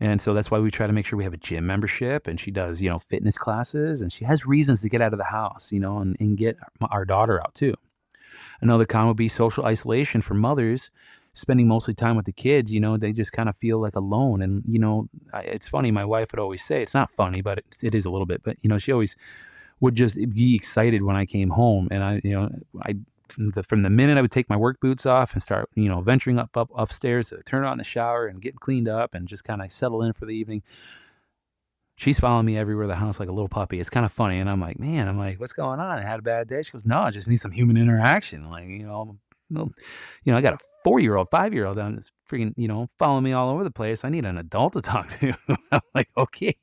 [0.00, 2.38] And so that's why we try to make sure we have a gym membership and
[2.38, 5.24] she does, you know, fitness classes and she has reasons to get out of the
[5.24, 6.58] house, you know, and, and get
[6.90, 7.74] our daughter out too.
[8.60, 10.90] Another con would be social isolation for mothers
[11.32, 14.40] spending mostly time with the kids, you know, they just kind of feel like alone.
[14.40, 15.90] And, you know, it's funny.
[15.90, 18.42] My wife would always say, it's not funny, but it, it is a little bit,
[18.42, 19.16] but, you know, she always
[19.84, 21.88] would just be excited when I came home.
[21.90, 22.50] And I, you know,
[22.84, 22.96] I
[23.28, 25.88] from the, from the minute I would take my work boots off and start, you
[25.88, 29.28] know, venturing up, up upstairs to turn on the shower and get cleaned up and
[29.28, 30.62] just kind of settle in for the evening.
[31.96, 33.78] She's following me everywhere the house like a little puppy.
[33.78, 34.40] It's kind of funny.
[34.40, 35.98] And I'm like, man, I'm like, what's going on?
[35.98, 36.62] I had a bad day.
[36.62, 38.50] She goes, no, I just need some human interaction.
[38.50, 39.16] Like, you know,
[39.50, 39.72] you
[40.26, 42.88] know, I got a four year old, five year old down this freaking, you know,
[42.98, 44.04] following me all over the place.
[44.04, 45.34] I need an adult to talk to.
[45.72, 46.54] I'm like, okay,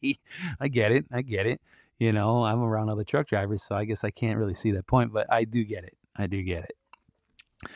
[0.59, 1.05] I get it.
[1.11, 1.61] I get it.
[2.01, 4.87] You know, I'm around other truck drivers, so I guess I can't really see that
[4.87, 5.95] point, but I do get it.
[6.15, 7.69] I do get it.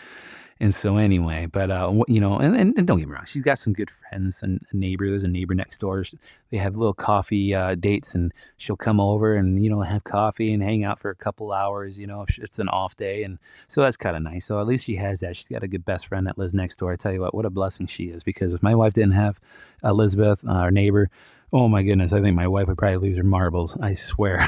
[0.61, 3.43] And so anyway, but uh, you know, and, and, and, don't get me wrong, she's
[3.43, 5.09] got some good friends and a neighbor.
[5.09, 6.05] There's a neighbor next door.
[6.49, 10.53] They have little coffee uh, dates, and she'll come over and you know have coffee
[10.53, 11.99] and hang out for a couple hours.
[11.99, 13.37] You know, if it's an off day, and
[13.67, 14.45] so that's kind of nice.
[14.45, 15.35] So at least she has that.
[15.35, 16.93] She's got a good best friend that lives next door.
[16.93, 18.23] I tell you what, what a blessing she is.
[18.23, 19.41] Because if my wife didn't have
[19.83, 21.09] Elizabeth, uh, our neighbor,
[21.51, 23.77] oh my goodness, I think my wife would probably lose her marbles.
[23.81, 24.47] I swear.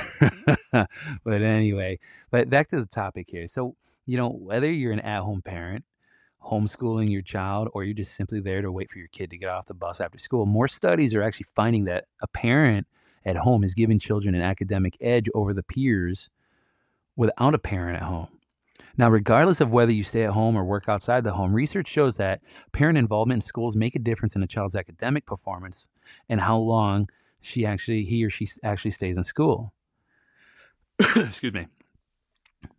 [0.72, 2.00] but anyway,
[2.32, 3.50] but back to the topic here.
[3.50, 5.84] So you know, whether you're an at home parent,
[6.50, 9.50] homeschooling your child, or you're just simply there to wait for your kid to get
[9.50, 12.88] off the bus after school, more studies are actually finding that a parent
[13.26, 16.30] at home is giving children an academic edge over the peers
[17.16, 18.30] without a parent at home.
[18.98, 22.18] Now, regardless of whether you stay at home or work outside the home, research shows
[22.18, 25.88] that parent involvement in schools make a difference in a child's academic performance
[26.30, 27.08] and how long
[27.40, 29.74] she actually he or she actually stays in school.
[31.16, 31.68] Excuse me.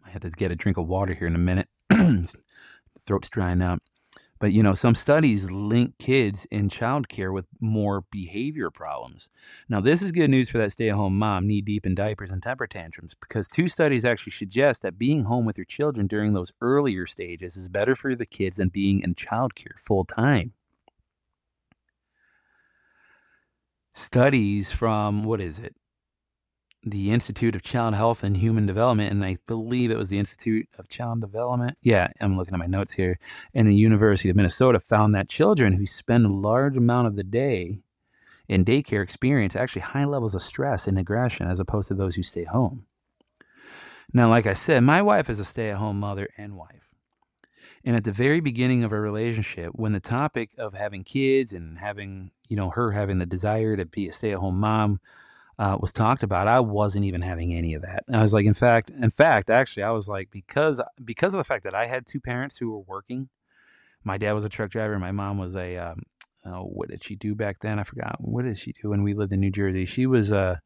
[0.05, 1.69] I have to get a drink of water here in a minute.
[3.01, 3.83] throat's drying up.
[4.41, 9.29] But you know, some studies link kids in childcare with more behavior problems.
[9.69, 12.67] Now, this is good news for that stay-at-home mom knee deep in diapers and temper
[12.67, 17.05] tantrums because two studies actually suggest that being home with your children during those earlier
[17.07, 20.53] stages is better for the kids than being in childcare full time.
[23.93, 25.75] Studies from what is it?
[26.91, 30.69] The Institute of Child Health and Human Development, and I believe it was the Institute
[30.79, 31.77] of Child Development.
[31.83, 33.19] Yeah, I'm looking at my notes here.
[33.55, 37.25] And the University of Minnesota found that children who spend a large amount of the
[37.25, 37.81] day
[38.49, 42.23] in daycare experience actually high levels of stress and aggression as opposed to those who
[42.23, 42.87] stay home.
[44.13, 46.95] Now, like I said, my wife is a stay at home mother and wife.
[47.85, 51.79] And at the very beginning of our relationship, when the topic of having kids and
[51.79, 55.01] having, you know, her having the desire to be a stay at home mom
[55.59, 58.05] uh, was talked about, I wasn't even having any of that.
[58.13, 61.45] I was like, in fact, in fact, actually, I was like, because because of the
[61.45, 63.29] fact that I had two parents who were working,
[64.05, 66.03] my dad was a truck driver, and my mom was a um,
[66.45, 67.79] oh, what did she do back then?
[67.79, 68.17] I forgot.
[68.21, 69.85] What did she do when we lived in New Jersey?
[69.85, 70.57] She was, uh,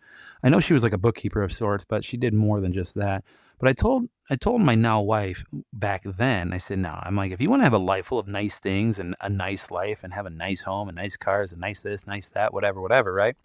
[0.43, 2.95] I know she was like a bookkeeper of sorts, but she did more than just
[2.97, 3.25] that.
[3.59, 7.33] But I told, I told my now wife back then, I said, no, I'm like,
[7.33, 10.03] if you want to have a life full of nice things and a nice life
[10.05, 13.13] and have a nice home and nice cars and nice this, nice that, whatever, whatever,
[13.13, 13.37] right?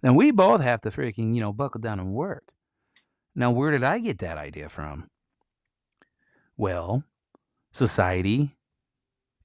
[0.00, 2.52] Then we both have to freaking, you know, buckle down and work.
[3.34, 5.08] Now, where did I get that idea from?
[6.56, 7.04] Well,
[7.72, 8.56] society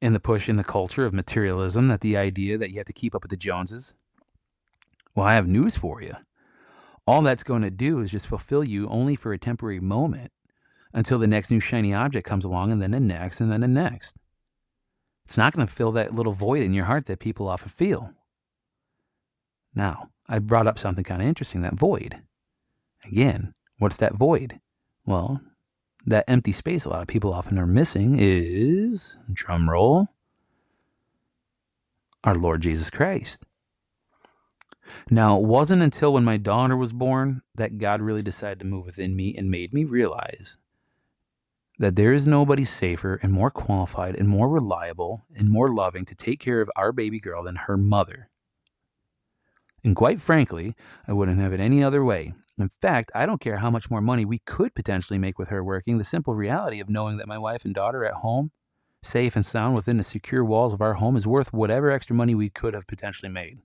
[0.01, 2.93] and the push in the culture of materialism that the idea that you have to
[2.93, 3.95] keep up with the Joneses?
[5.15, 6.15] Well, I have news for you.
[7.05, 10.31] All that's going to do is just fulfill you only for a temporary moment
[10.93, 13.67] until the next new shiny object comes along and then the next and then the
[13.67, 14.15] next.
[15.25, 18.11] It's not going to fill that little void in your heart that people often feel.
[19.75, 22.21] Now, I brought up something kind of interesting that void.
[23.05, 24.59] Again, what's that void?
[25.05, 25.41] Well,
[26.05, 30.07] that empty space a lot of people often are missing is, drum roll,
[32.23, 33.43] our Lord Jesus Christ.
[35.09, 38.85] Now, it wasn't until when my daughter was born that God really decided to move
[38.85, 40.57] within me and made me realize
[41.79, 46.15] that there is nobody safer and more qualified and more reliable and more loving to
[46.15, 48.29] take care of our baby girl than her mother.
[49.83, 50.75] And quite frankly,
[51.07, 52.33] I wouldn't have it any other way.
[52.57, 55.63] In fact, I don't care how much more money we could potentially make with her
[55.63, 55.97] working.
[55.97, 58.51] The simple reality of knowing that my wife and daughter are at home,
[59.01, 62.35] safe and sound within the secure walls of our home, is worth whatever extra money
[62.35, 63.59] we could have potentially made.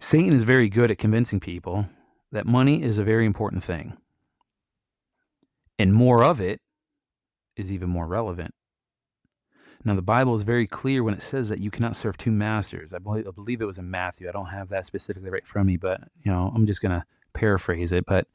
[0.00, 1.86] Satan is very good at convincing people
[2.32, 3.98] that money is a very important thing.
[5.78, 6.60] And more of it
[7.56, 8.54] is even more relevant.
[9.84, 12.92] Now, the Bible is very clear when it says that you cannot serve two masters.
[12.92, 14.28] I believe, I believe it was in Matthew.
[14.28, 17.06] I don't have that specifically right from me, but you know, I'm just going to
[17.32, 18.04] paraphrase it.
[18.04, 18.28] But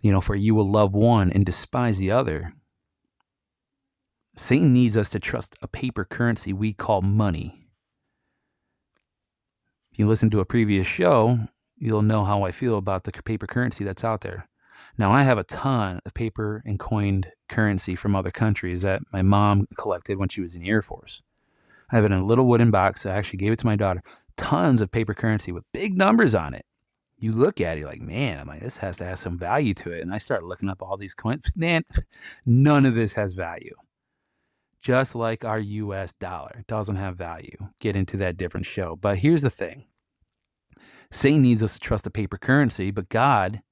[0.00, 2.52] you know, for you will love one and despise the other.
[4.36, 7.66] Satan needs us to trust a paper currency we call money.
[9.90, 11.40] If you listen to a previous show,
[11.76, 14.47] you'll know how I feel about the paper currency that's out there.
[14.96, 19.22] Now, I have a ton of paper and coined currency from other countries that my
[19.22, 21.22] mom collected when she was in the Air Force.
[21.90, 23.06] I have it in a little wooden box.
[23.06, 24.02] I actually gave it to my daughter.
[24.36, 26.64] Tons of paper currency with big numbers on it.
[27.18, 29.90] You look at it, like, man, I'm like, this has to have some value to
[29.90, 30.02] it.
[30.02, 31.52] And I start looking up all these coins.
[31.56, 31.82] Man,
[32.46, 33.74] none of this has value.
[34.80, 37.56] Just like our US dollar doesn't have value.
[37.80, 38.94] Get into that different show.
[38.94, 39.86] But here's the thing
[41.10, 43.62] Satan needs us to trust the paper currency, but God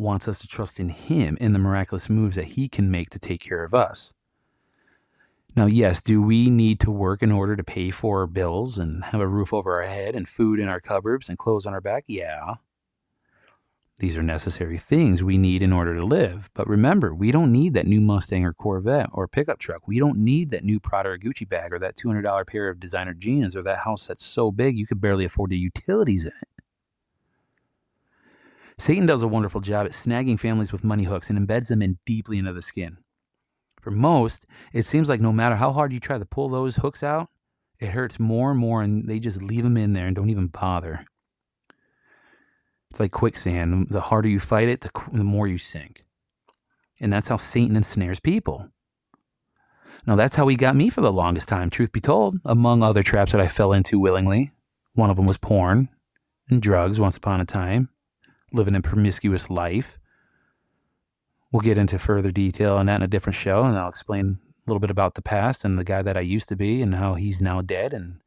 [0.00, 3.18] wants us to trust in Him in the miraculous moves that He can make to
[3.18, 4.12] take care of us.
[5.56, 9.04] Now, yes, do we need to work in order to pay for our bills and
[9.04, 11.80] have a roof over our head and food in our cupboards and clothes on our
[11.80, 12.04] back?
[12.06, 12.54] Yeah.
[13.98, 16.48] These are necessary things we need in order to live.
[16.54, 19.86] But remember, we don't need that new Mustang or Corvette or pickup truck.
[19.86, 23.12] We don't need that new Prada or Gucci bag or that $200 pair of designer
[23.12, 26.59] jeans or that house that's so big you could barely afford the utilities in it.
[28.80, 31.98] Satan does a wonderful job at snagging families with money hooks and embeds them in
[32.06, 32.96] deeply into the skin.
[33.78, 37.02] For most, it seems like no matter how hard you try to pull those hooks
[37.02, 37.28] out,
[37.78, 40.46] it hurts more and more, and they just leave them in there and don't even
[40.46, 41.04] bother.
[42.90, 43.88] It's like quicksand.
[43.90, 46.06] The harder you fight it, the, the more you sink.
[47.00, 48.70] And that's how Satan ensnares people.
[50.06, 53.02] Now, that's how he got me for the longest time, truth be told, among other
[53.02, 54.52] traps that I fell into willingly.
[54.94, 55.90] One of them was porn
[56.48, 57.90] and drugs once upon a time
[58.52, 59.98] living a promiscuous life.
[61.52, 64.70] We'll get into further detail on that in a different show, and I'll explain a
[64.70, 67.14] little bit about the past and the guy that I used to be and how
[67.14, 67.92] he's now dead.
[67.92, 68.20] And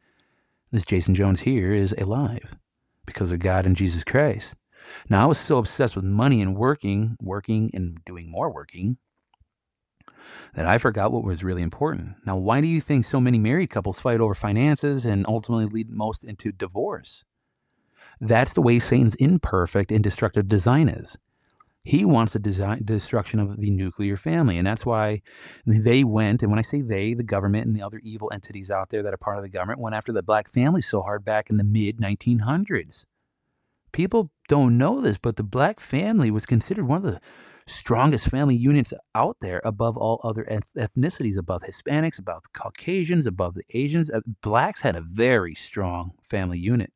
[0.71, 2.57] this Jason Jones here is alive
[3.05, 4.55] because of God and Jesus Christ.
[5.09, 8.97] Now, I was so obsessed with money and working, working and doing more working,
[10.55, 12.15] that I forgot what was really important.
[12.25, 15.89] Now, why do you think so many married couples fight over finances and ultimately lead
[15.89, 17.23] most into divorce?
[18.23, 21.17] That's the way Satan's imperfect and destructive design is.
[21.83, 24.57] He wants the design, destruction of the nuclear family.
[24.57, 25.21] And that's why
[25.65, 28.89] they went, and when I say they, the government and the other evil entities out
[28.89, 31.49] there that are part of the government went after the black family so hard back
[31.49, 33.05] in the mid 1900s.
[33.91, 37.19] People don't know this, but the black family was considered one of the
[37.67, 40.45] strongest family units out there above all other
[40.77, 44.09] ethnicities, above Hispanics, above Caucasians, above the Asians.
[44.09, 46.93] Uh, blacks had a very strong family unit.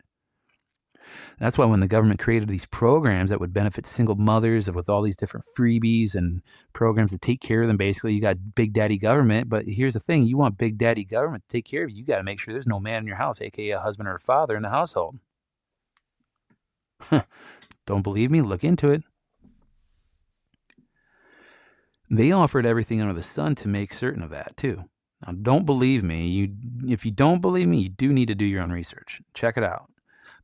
[1.39, 5.01] That's why when the government created these programs that would benefit single mothers with all
[5.01, 6.41] these different freebies and
[6.73, 9.49] programs to take care of them, basically, you got big daddy government.
[9.49, 12.05] But here's the thing you want big daddy government to take care of you, you
[12.05, 14.19] got to make sure there's no man in your house, aka a husband or a
[14.19, 15.19] father in the household.
[17.85, 18.41] Don't believe me?
[18.41, 19.03] Look into it.
[22.09, 24.85] They offered everything under the sun to make certain of that, too.
[25.25, 26.27] Now, don't believe me.
[26.27, 26.55] You,
[26.87, 29.21] if you don't believe me, you do need to do your own research.
[29.33, 29.89] Check it out.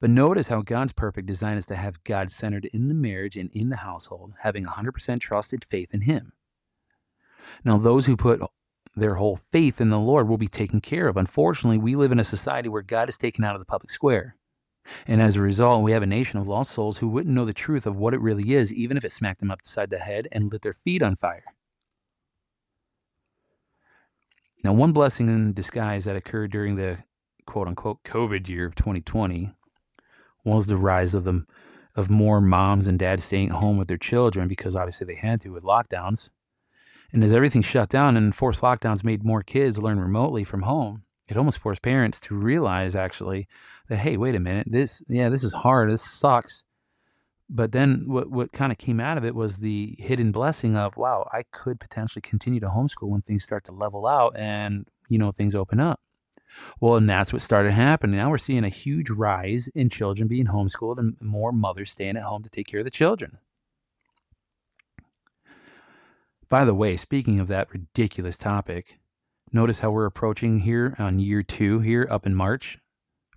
[0.03, 3.49] But notice how God's perfect design is to have God centered in the marriage and
[3.55, 6.33] in the household, having 100% trusted faith in Him.
[7.63, 8.41] Now, those who put
[8.97, 11.15] their whole faith in the Lord will be taken care of.
[11.15, 14.35] Unfortunately, we live in a society where God is taken out of the public square.
[15.07, 17.53] And as a result, we have a nation of lost souls who wouldn't know the
[17.53, 20.51] truth of what it really is, even if it smacked them upside the head and
[20.51, 21.45] lit their feet on fire.
[24.65, 26.97] Now, one blessing in disguise that occurred during the
[27.45, 29.53] quote unquote COVID year of 2020
[30.43, 31.47] was the rise of them
[31.95, 35.39] of more moms and dads staying at home with their children because obviously they had
[35.41, 36.32] to with lockdowns.
[37.12, 41.03] And as everything shut down and forced lockdowns made more kids learn remotely from home,
[41.27, 43.47] it almost forced parents to realize actually
[43.88, 46.63] that hey, wait a minute, this yeah, this is hard, this sucks.
[47.49, 50.97] But then what what kind of came out of it was the hidden blessing of
[50.97, 55.19] wow, I could potentially continue to homeschool when things start to level out and you
[55.19, 55.99] know things open up.
[56.79, 58.17] Well, and that's what started happening.
[58.17, 62.23] Now we're seeing a huge rise in children being homeschooled and more mothers staying at
[62.23, 63.39] home to take care of the children.
[66.49, 68.99] By the way, speaking of that ridiculous topic,
[69.51, 72.78] notice how we're approaching here on year two, here up in March,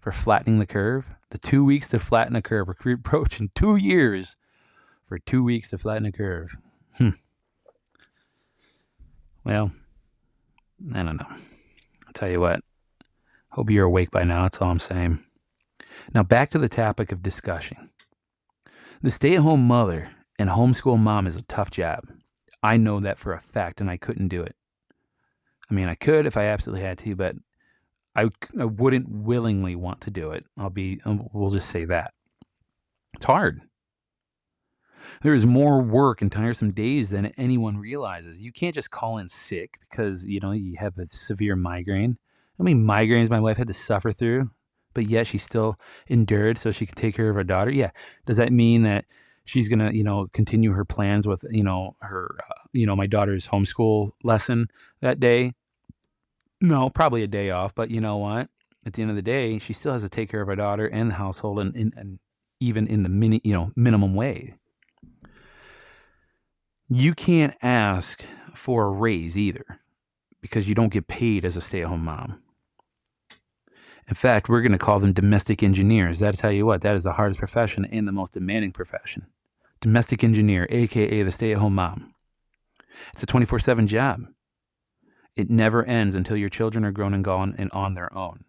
[0.01, 1.09] for flattening the curve.
[1.31, 2.69] The two weeks to flatten the curve.
[2.85, 4.37] We're approaching two years
[5.07, 6.57] for two weeks to flatten the curve.
[6.99, 7.11] Hmm.
[9.45, 9.73] Well,
[10.95, 11.27] I don't know.
[11.29, 12.61] I'll tell you what,
[13.57, 14.43] Hope you're awake by now.
[14.43, 15.25] That's all I'm saying.
[16.13, 17.89] Now, back to the topic of discussion.
[19.01, 22.05] The stay at home mother and homeschool mom is a tough job.
[22.63, 24.55] I know that for a fact, and I couldn't do it.
[25.71, 27.37] I mean, I could if I absolutely had to, but
[28.15, 28.29] I,
[28.61, 30.45] I wouldn't willingly want to do it.
[30.59, 32.13] I'll be, um, we'll just say that.
[33.15, 33.63] It's hard.
[35.23, 38.39] There is more work and tiresome days than anyone realizes.
[38.39, 42.19] You can't just call in sick because, you know, you have a severe migraine.
[42.59, 44.51] How many migraines my wife had to suffer through,
[44.95, 45.77] but yet she still
[46.09, 47.71] endured so she could take care of her daughter?
[47.71, 47.91] Yeah.
[48.25, 49.05] Does that mean that
[49.45, 53.07] she's gonna, you know, continue her plans with, you know, her, uh, you know, my
[53.07, 54.69] daughter's homeschool lesson
[55.01, 55.53] that day?
[56.61, 57.75] No, probably a day off.
[57.75, 58.49] But you know what?
[58.87, 60.87] At the end of the day, she still has to take care of her daughter
[60.87, 62.19] and the household, and, and, and
[62.61, 64.55] even in the mini, you know, minimum way.
[66.89, 69.81] You can't ask for a raise either
[70.41, 72.41] because you don't get paid as a stay-at-home mom.
[74.09, 76.21] In fact, we're going to call them domestic engineers.
[76.21, 79.27] That'll tell you what, that is the hardest profession and the most demanding profession.
[79.81, 82.15] Domestic engineer, aka the stay at home mom.
[83.13, 84.27] It's a 24 7 job.
[85.35, 88.45] It never ends until your children are grown and gone and on their own.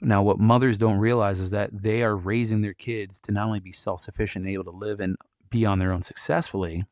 [0.00, 3.60] Now, what mothers don't realize is that they are raising their kids to not only
[3.60, 5.16] be self sufficient and able to live and
[5.50, 6.84] be on their own successfully,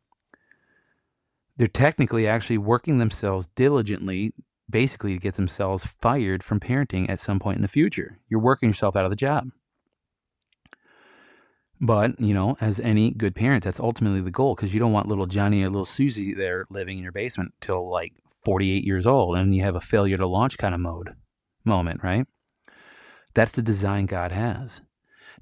[1.56, 4.34] they're technically actually working themselves diligently
[4.68, 8.18] basically to get themselves fired from parenting at some point in the future.
[8.28, 9.50] You're working yourself out of the job.
[11.80, 15.08] But, you know, as any good parent, that's ultimately the goal because you don't want
[15.08, 18.14] little Johnny or little Susie there living in your basement till like
[18.44, 21.10] 48 years old and you have a failure to launch kind of mode
[21.64, 22.26] moment, right?
[23.34, 24.80] That's the design God has.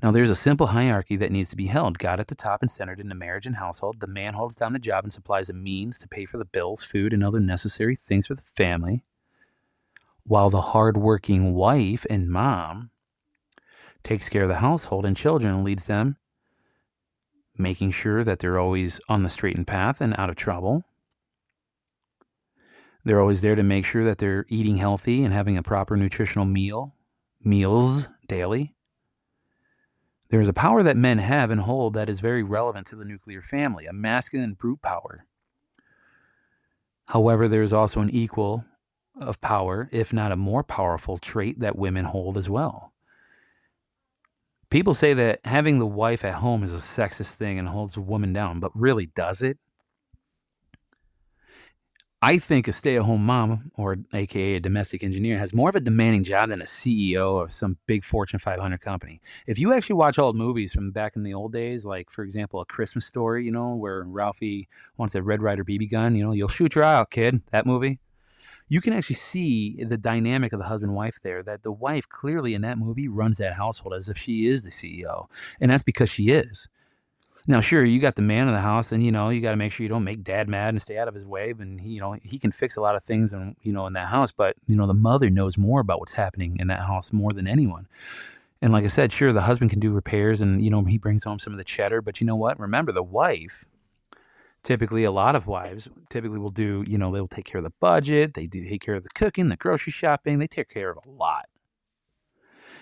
[0.02, 2.70] Now, there's a simple hierarchy that needs to be held God at the top and
[2.70, 4.00] centered in the marriage and household.
[4.00, 6.82] The man holds down the job and supplies the means to pay for the bills,
[6.82, 9.04] food, and other necessary things for the family
[10.24, 12.90] while the hardworking wife and mom
[14.02, 16.16] takes care of the household and children and leads them,
[17.56, 20.84] making sure that they're always on the straight and path and out of trouble.
[23.04, 26.46] They're always there to make sure that they're eating healthy and having a proper nutritional
[26.46, 26.94] meal,
[27.42, 28.74] meals daily.
[30.30, 33.04] There is a power that men have and hold that is very relevant to the
[33.04, 35.26] nuclear family, a masculine brute power.
[37.08, 38.64] However, there is also an equal
[39.20, 42.92] of power, if not a more powerful trait that women hold as well.
[44.70, 48.00] People say that having the wife at home is a sexist thing and holds a
[48.00, 49.58] woman down, but really does it?
[52.20, 55.76] I think a stay at home mom, or AKA a domestic engineer, has more of
[55.76, 59.20] a demanding job than a CEO of some big Fortune 500 company.
[59.46, 62.62] If you actually watch old movies from back in the old days, like, for example,
[62.62, 66.32] A Christmas Story, you know, where Ralphie wants a Red Ryder BB gun, you know,
[66.32, 67.98] you'll shoot your eye out, kid, that movie.
[68.68, 72.54] You can actually see the dynamic of the husband wife there, that the wife clearly
[72.54, 75.26] in that movie runs that household as if she is the CEO.
[75.60, 76.68] And that's because she is.
[77.46, 79.56] Now, sure, you got the man of the house, and you know you got to
[79.56, 81.50] make sure you don't make dad mad and stay out of his way.
[81.50, 83.92] And he, you know, he can fix a lot of things, and you know, in
[83.92, 84.32] that house.
[84.32, 87.46] But you know, the mother knows more about what's happening in that house more than
[87.46, 87.86] anyone.
[88.62, 91.24] And like I said, sure, the husband can do repairs, and you know, he brings
[91.24, 92.00] home some of the cheddar.
[92.00, 92.58] But you know what?
[92.58, 93.66] Remember, the wife,
[94.64, 96.84] typically, a lot of wives typically will do.
[96.86, 99.48] You know, they'll take care of the budget, they do take care of the cooking,
[99.48, 101.46] the grocery shopping, they take care of a lot.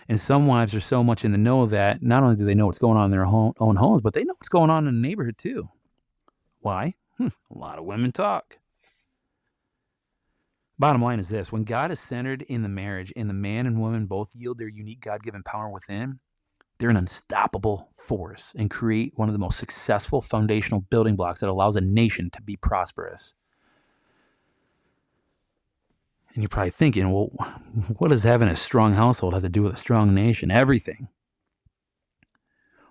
[0.08, 2.66] And some wives are so much in the know that not only do they know
[2.66, 5.00] what's going on in their home, own homes, but they know what's going on in
[5.00, 5.68] the neighborhood too.
[6.60, 6.94] Why?
[7.18, 8.58] Hmm, a lot of women talk.
[10.78, 13.80] Bottom line is this when God is centered in the marriage and the man and
[13.80, 16.18] woman both yield their unique God given power within,
[16.82, 21.48] they're an unstoppable force and create one of the most successful foundational building blocks that
[21.48, 23.36] allows a nation to be prosperous.
[26.34, 27.26] And you're probably thinking, well,
[27.98, 30.50] what does having a strong household have to do with a strong nation?
[30.50, 31.06] Everything.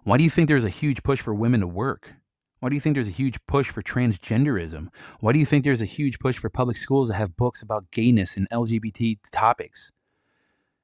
[0.05, 2.13] Why do you think there's a huge push for women to work?
[2.61, 4.87] Why do you think there's a huge push for transgenderism?
[5.19, 7.91] Why do you think there's a huge push for public schools to have books about
[7.91, 9.91] gayness and LGBT topics?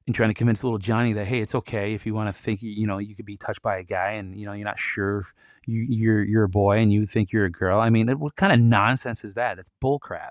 [0.08, 2.62] And trying to convince little Johnny that hey, it's okay if you want to think
[2.62, 5.18] you know you could be touched by a guy and you know you're not sure
[5.18, 5.34] if
[5.66, 7.78] you, you're you're a boy and you think you're a girl.
[7.78, 9.56] I mean, what kind of nonsense is that?
[9.56, 10.30] That's bullcrap.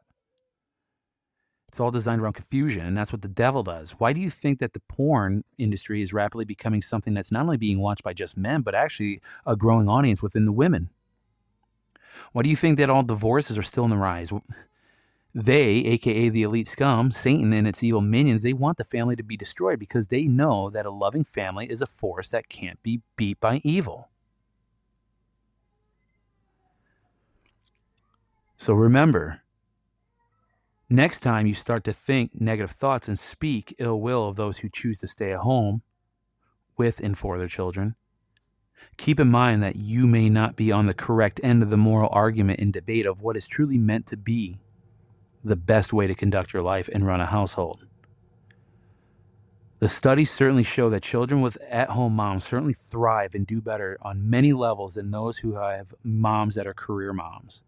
[1.67, 3.91] It's all designed around confusion, and that's what the devil does.
[3.91, 7.57] Why do you think that the porn industry is rapidly becoming something that's not only
[7.57, 10.89] being watched by just men, but actually a growing audience within the women?
[12.33, 14.33] Why do you think that all divorces are still in the rise?
[15.39, 19.21] They, aka the elite scum, Satan and its evil minions, they want the family to
[19.21, 23.03] be destroyed because they know that a loving family is a force that can't be
[23.15, 24.09] beat by evil.
[28.57, 29.41] So remember,
[30.89, 34.69] Next time you start to think negative thoughts and speak ill will of those who
[34.69, 35.81] choose to stay at home
[36.77, 37.95] with and for their children,
[38.95, 42.09] keep in mind that you may not be on the correct end of the moral
[42.13, 44.61] argument and debate of what is truly meant to be
[45.43, 47.85] the best way to conduct your life and run a household.
[49.79, 53.97] The studies certainly show that children with at home moms certainly thrive and do better
[54.01, 57.63] on many levels than those who have moms that are career moms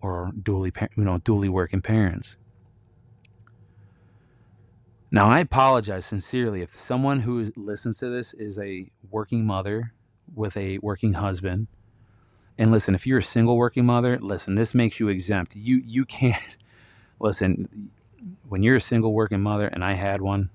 [0.00, 2.36] or dually, you know, dually working parents.
[5.10, 9.92] Now, I apologize sincerely if someone who listens to this is a working mother
[10.34, 11.66] with a working husband.
[12.58, 15.56] And listen, if you're a single working mother, listen, this makes you exempt.
[15.56, 16.56] You you can't
[17.20, 17.90] listen
[18.48, 20.50] when you're a single working mother and I had one.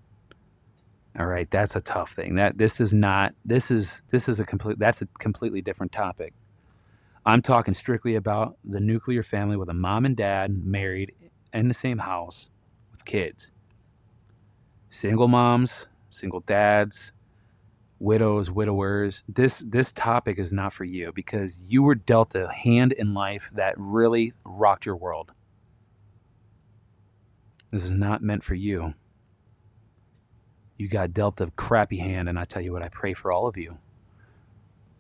[1.17, 2.35] All right, that's a tough thing.
[2.35, 6.33] That this is not this is this is a complete that's a completely different topic.
[7.25, 11.13] I'm talking strictly about the nuclear family with a mom and dad married
[11.51, 12.49] in the same house
[12.91, 13.51] with kids.
[14.89, 17.11] Single moms, single dads,
[17.99, 19.23] widows, widowers.
[19.27, 23.51] This this topic is not for you because you were dealt a hand in life
[23.55, 25.31] that really rocked your world.
[27.71, 28.93] This is not meant for you.
[30.77, 33.47] You got dealt a crappy hand and I tell you what I pray for all
[33.47, 33.77] of you.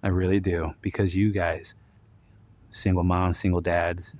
[0.03, 1.75] I really do because you guys
[2.69, 4.15] single moms, single dads,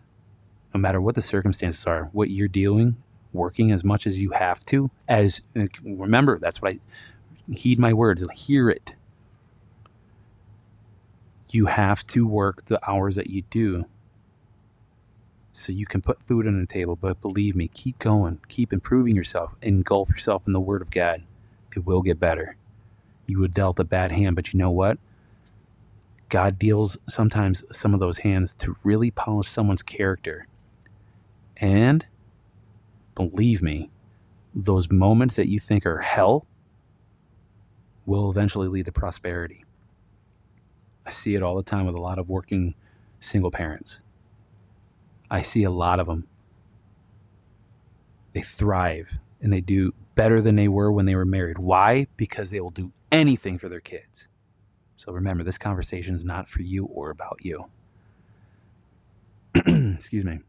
[0.74, 2.98] no matter what the circumstances are, what you're dealing,
[3.34, 5.42] working as much as you have to, as
[5.84, 6.80] remember, that's what I
[7.54, 8.96] heed my words, hear it.
[11.50, 13.86] You have to work the hours that you do
[15.58, 16.96] so you can put food on the table.
[16.96, 21.24] But believe me, keep going, keep improving yourself, engulf yourself in the Word of God.
[21.76, 22.58] It will get better.
[23.26, 25.00] You were dealt a bad hand, but you know what?
[26.30, 30.48] God deals sometimes some of those hands to really polish someone's character.
[31.58, 32.06] And
[33.16, 33.90] believe me,
[34.54, 36.46] those moments that you think are hell
[38.08, 39.64] will eventually lead to prosperity.
[41.06, 42.74] I see it all the time with a lot of working
[43.20, 44.02] single parents.
[45.30, 46.28] I see a lot of them.
[48.34, 51.60] They thrive and they do better than they were when they were married.
[51.60, 52.08] Why?
[52.16, 54.30] Because they will do anything for their kids.
[54.96, 57.66] So remember, this conversation is not for you or about you.
[59.56, 60.40] Excuse me.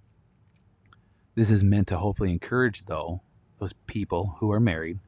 [1.34, 3.20] This is meant to hopefully encourage, though,
[3.58, 5.00] those people who are married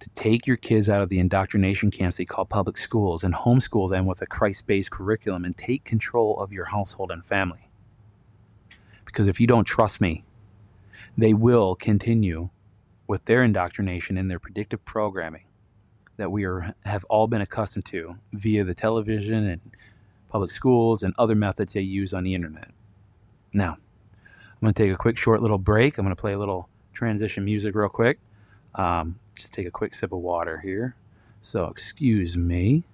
[0.00, 3.88] to take your kids out of the indoctrination camps they call public schools and homeschool
[3.88, 7.70] them with a Christ based curriculum and take control of your household and family.
[9.04, 10.24] Because if you don't trust me,
[11.16, 12.50] they will continue
[13.06, 15.44] with their indoctrination and their predictive programming
[16.16, 19.60] that we are have all been accustomed to via the television and
[20.28, 22.70] public schools and other methods they use on the internet.
[23.52, 23.76] Now,
[24.12, 25.98] I'm going to take a quick short little break.
[25.98, 28.18] I'm going to play a little transition music real quick.
[28.74, 30.96] Um, just take a quick sip of water here.
[31.40, 32.84] So, excuse me.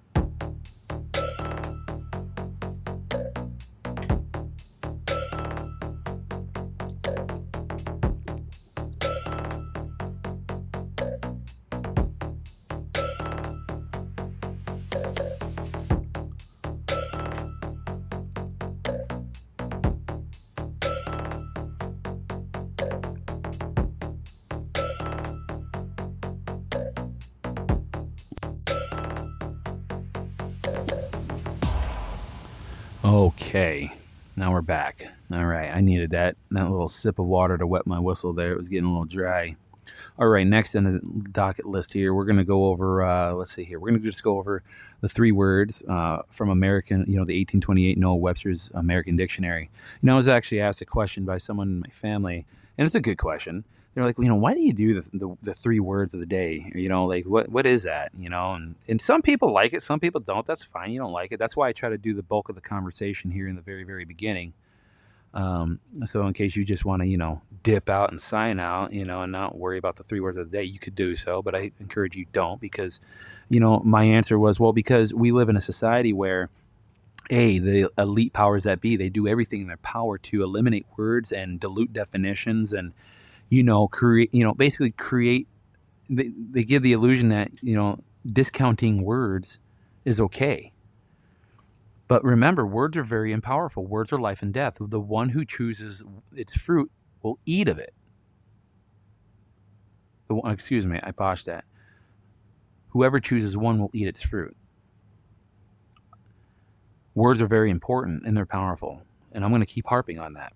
[36.81, 38.51] Little sip of water to wet my whistle there.
[38.51, 39.55] It was getting a little dry.
[40.17, 40.99] All right, next in the
[41.31, 43.03] docket list here, we're going to go over.
[43.03, 43.79] Uh, let's see here.
[43.79, 44.63] We're going to just go over
[45.01, 49.69] the three words uh, from American, you know, the 1828 Noah Webster's American Dictionary.
[50.01, 52.45] You know, I was actually asked a question by someone in my family,
[52.77, 55.37] and it's a good question they're like, you know, why do you do the, the,
[55.41, 56.71] the, three words of the day?
[56.73, 58.11] You know, like what what is that?
[58.17, 60.45] You know, and and some people like it, some people don't.
[60.45, 60.91] That's fine.
[60.91, 61.39] You don't like it.
[61.39, 63.83] That's why I try to do the bulk of the conversation here in the very
[63.83, 64.53] very beginning.
[65.33, 68.91] Um, so in case you just want to, you know, dip out and sign out,
[68.91, 71.15] you know, and not worry about the three words of the day, you could do
[71.15, 71.41] so.
[71.41, 72.99] But I encourage you don't because,
[73.49, 76.49] you know, my answer was well because we live in a society where
[77.29, 81.31] a the elite powers that be they do everything in their power to eliminate words
[81.31, 82.93] and dilute definitions and
[83.51, 85.47] you know, create, you know, basically create,
[86.09, 89.59] they, they give the illusion that, you know, discounting words
[90.05, 90.71] is okay.
[92.11, 93.87] But remember, words are very powerful.
[93.87, 94.75] Words are life and death.
[94.81, 96.03] The one who chooses
[96.35, 96.91] its fruit
[97.23, 97.93] will eat of it.
[100.27, 101.63] The one, excuse me, I botched that.
[102.89, 104.57] Whoever chooses one will eat its fruit.
[107.15, 109.03] Words are very important and they're powerful.
[109.31, 110.51] And I'm going to keep harping on that.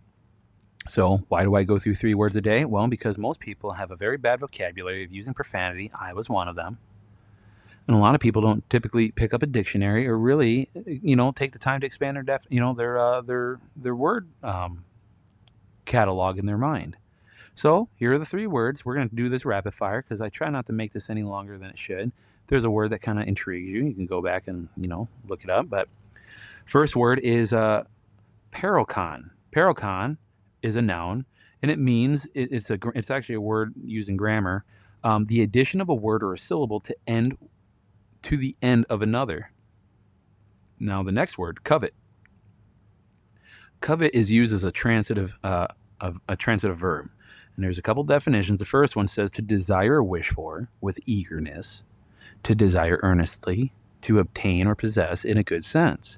[0.88, 2.66] So, why do I go through three words a day?
[2.66, 5.90] Well, because most people have a very bad vocabulary of using profanity.
[5.98, 6.80] I was one of them.
[7.88, 11.32] And a lot of people don't typically pick up a dictionary or really, you know,
[11.32, 14.84] take the time to expand their def, you know, their uh, their their word um,
[15.86, 16.98] catalog in their mind.
[17.54, 18.84] So here are the three words.
[18.84, 21.24] We're going to do this rapid fire because I try not to make this any
[21.24, 22.12] longer than it should.
[22.44, 24.88] If there's a word that kind of intrigues you, you can go back and you
[24.88, 25.70] know look it up.
[25.70, 25.88] But
[26.66, 27.84] first word is uh,
[28.52, 29.30] parelcon.
[29.52, 30.18] Parelcon
[30.64, 31.26] is a noun,
[31.62, 34.66] and it means it, it's a it's actually a word used in grammar.
[35.04, 37.38] Um, the addition of a word or a syllable to end
[38.26, 39.52] to the end of another.
[40.80, 41.94] Now the next word, covet.
[43.82, 45.68] Covet is used as a transitive uh,
[46.02, 47.10] of a transitive verb,
[47.56, 48.60] and there's a couple definitions.
[48.60, 51.84] The first one says to desire or wish for with eagerness,
[52.44, 56.18] to desire earnestly, to obtain or possess in a good sense.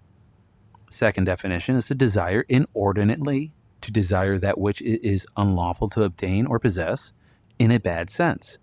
[0.89, 3.51] Second definition is to desire inordinately
[3.81, 7.13] to desire that which it is unlawful to obtain or possess
[7.59, 8.59] in a bad sense.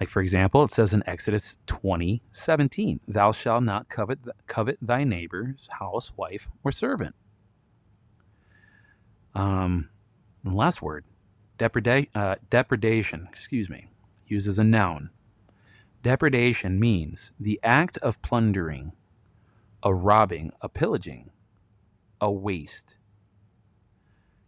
[0.00, 5.04] Like, for example, it says in Exodus 20 17, Thou shalt not covet, covet thy
[5.04, 7.14] neighbor's house, wife, or servant.
[9.34, 9.90] Um,
[10.42, 11.04] the last word,
[11.58, 13.90] depreda- uh, depredation, excuse me,
[14.24, 15.10] used as a noun.
[16.02, 18.92] Depredation means the act of plundering,
[19.82, 21.30] a robbing, a pillaging,
[22.22, 22.96] a waste,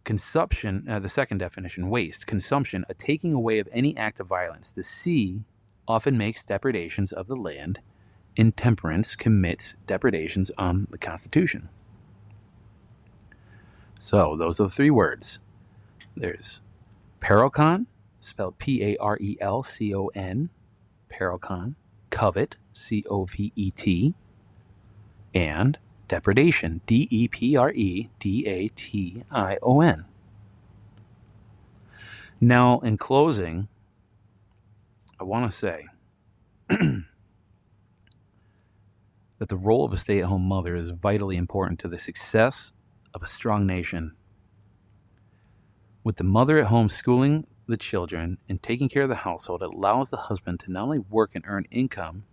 [0.03, 4.71] Consumption, uh, the second definition, waste, consumption, a taking away of any act of violence.
[4.71, 5.43] The sea
[5.87, 7.79] often makes depredations of the land.
[8.35, 11.69] Intemperance commits depredations on the Constitution.
[13.97, 15.39] So, those are the three words.
[16.17, 16.61] There's
[17.21, 17.85] parelcon,
[18.19, 20.49] spelled P A R E L C O N,
[21.09, 21.75] parelcon,
[22.09, 24.15] covet, C O V E T,
[25.33, 25.77] and
[26.13, 26.81] depredation.
[26.85, 30.05] D E P R E D A T I O N.
[32.39, 33.67] Now, in closing,
[35.19, 35.85] I want to say
[36.67, 37.05] that
[39.39, 42.73] the role of a stay at home mother is vitally important to the success
[43.15, 44.13] of a strong nation.
[46.03, 49.73] With the mother at home schooling the children and taking care of the household, it
[49.73, 52.25] allows the husband to not only work and earn income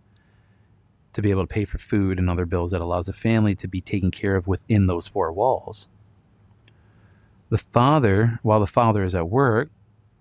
[1.13, 3.67] to be able to pay for food and other bills that allows the family to
[3.67, 5.87] be taken care of within those four walls.
[7.49, 9.69] The father, while the father is at work,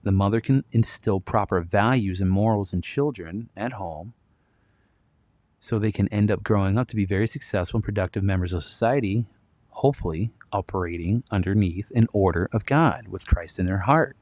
[0.03, 4.15] the mother can instill proper values and morals in children at home
[5.61, 8.63] so they can end up growing up to be very successful and productive members of
[8.63, 9.27] society,
[9.69, 14.17] hopefully operating underneath an order of God with Christ in their heart.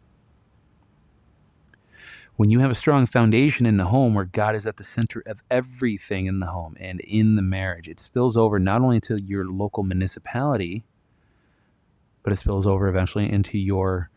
[2.39, 5.25] When you have a strong foundation in the home where God is at the center
[5.27, 9.19] of everything in the home and in the marriage, it spills over not only to
[9.21, 10.85] your local municipality,
[12.23, 14.11] but it spills over eventually into your,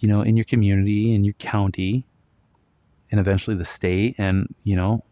[0.00, 2.04] you know, in your community, in your county,
[3.12, 5.04] and eventually the state, and, you know,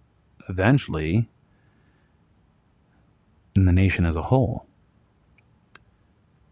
[0.49, 1.29] eventually
[3.55, 4.67] in the nation as a whole.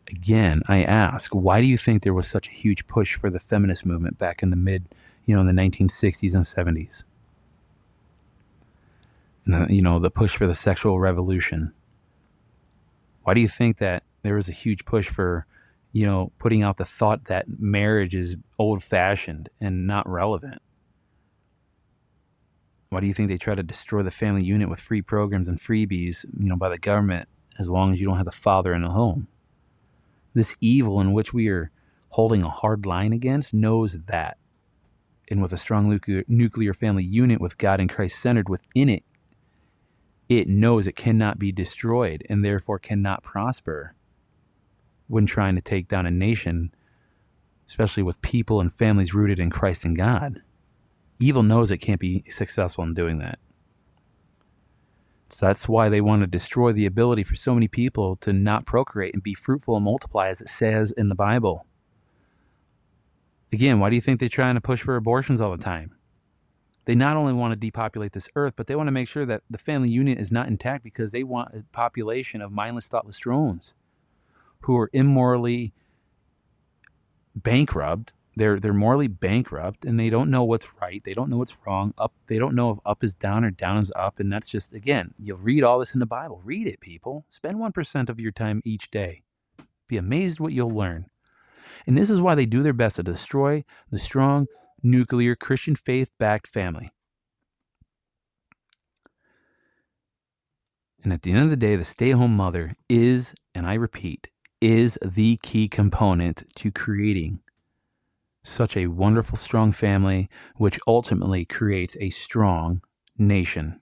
[0.09, 3.41] Again, I ask, why do you think there was such a huge push for the
[3.41, 4.85] feminist movement back in the mid,
[5.27, 7.05] you know, in the 1960s and 70s?
[9.47, 11.73] And the, you know, the push for the sexual revolution.
[13.23, 15.47] Why do you think that there was a huge push for,
[15.93, 20.61] you know, putting out the thought that marriage is old fashioned and not relevant?
[22.91, 25.59] Why do you think they try to destroy the family unit with free programs and
[25.59, 28.83] freebies, you know, by the government as long as you don't have the father in
[28.83, 29.27] the home?
[30.33, 31.71] This evil in which we are
[32.11, 34.37] holding a hard line against knows that.
[35.31, 39.05] And with a strong nuclear, family unit with God and Christ centered within it,
[40.29, 43.95] it knows it cannot be destroyed and therefore cannot prosper
[45.07, 46.73] when trying to take down a nation,
[47.67, 50.43] especially with people and families rooted in Christ and God.
[51.19, 53.39] Evil knows it can't be successful in doing that.
[55.29, 58.67] So that's why they want to destroy the ability for so many people to not
[58.67, 61.67] procreate and be fruitful and multiply, as it says in the Bible.
[63.53, 65.95] Again, why do you think they're trying to push for abortions all the time?
[66.85, 69.43] They not only want to depopulate this earth, but they want to make sure that
[69.49, 73.75] the family unit is not intact because they want a population of mindless, thoughtless drones
[74.61, 75.73] who are immorally
[77.35, 78.13] bankrupt.
[78.37, 81.95] They're they're morally bankrupt and they don't know what's right they don't know what's wrong
[81.97, 84.73] up they don't know if up is down or down is up and that's just
[84.73, 86.41] again you'll read all this in the bible.
[86.45, 87.25] Read it people.
[87.29, 89.23] Spend 1% of your time each day.
[89.87, 91.07] Be amazed what you'll learn
[91.87, 94.47] and this is why they do their best to destroy the strong
[94.83, 96.91] nuclear christian faith backed family
[101.03, 104.29] and at the end of the day the stay-at-home mother is and i repeat
[104.61, 107.41] is the key component to creating
[108.45, 112.83] such a wonderful, strong family, which ultimately creates a strong
[113.17, 113.81] nation.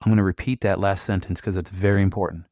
[0.00, 2.44] I'm going to repeat that last sentence because it's very important.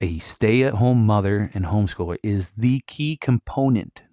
[0.00, 4.04] A stay at home mother and homeschooler is the key component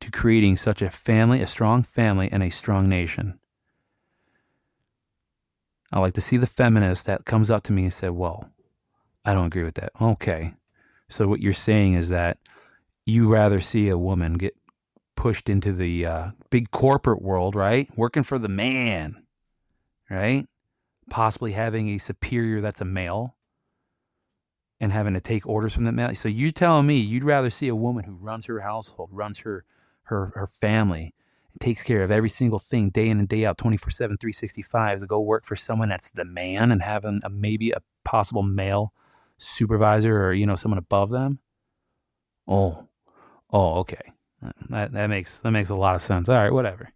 [0.00, 3.40] to creating such a family, a strong family, and a strong nation.
[5.92, 8.50] I like to see the feminist that comes up to me and said, Well,
[9.24, 9.92] I don't agree with that.
[10.00, 10.54] Okay.
[11.08, 12.38] So what you're saying is that
[13.04, 14.54] you rather see a woman get
[15.16, 17.88] pushed into the uh, big corporate world, right?
[17.96, 19.24] Working for the man,
[20.10, 20.46] right?
[21.10, 23.33] Possibly having a superior that's a male
[24.84, 26.14] and having to take orders from the male.
[26.14, 29.64] So you telling me you'd rather see a woman who runs her household, runs her
[30.04, 31.14] her her family,
[31.52, 35.00] and takes care of every single thing day in and day out, 24 7, 365,
[35.00, 38.42] to go work for someone that's the man and having a, uh, maybe a possible
[38.42, 38.92] male
[39.38, 41.40] supervisor or, you know, someone above them?
[42.46, 42.86] Oh,
[43.50, 44.12] oh, okay.
[44.68, 46.28] That that makes that makes a lot of sense.
[46.28, 46.90] All right, whatever.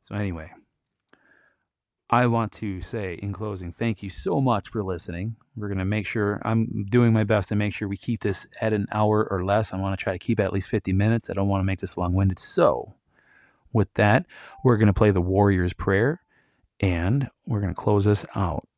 [0.00, 0.52] So anyway,
[2.12, 5.34] I want to say in closing, thank you so much for listening.
[5.56, 8.46] We're going to make sure I'm doing my best to make sure we keep this
[8.60, 9.72] at an hour or less.
[9.72, 11.30] I want to try to keep it at least 50 minutes.
[11.30, 12.38] I don't want to make this long winded.
[12.38, 12.96] So,
[13.72, 14.26] with that,
[14.62, 16.20] we're going to play the Warrior's Prayer
[16.80, 18.68] and we're going to close this out.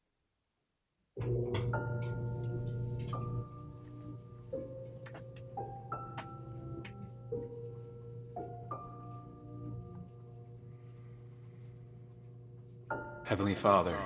[13.25, 13.97] Heavenly Father,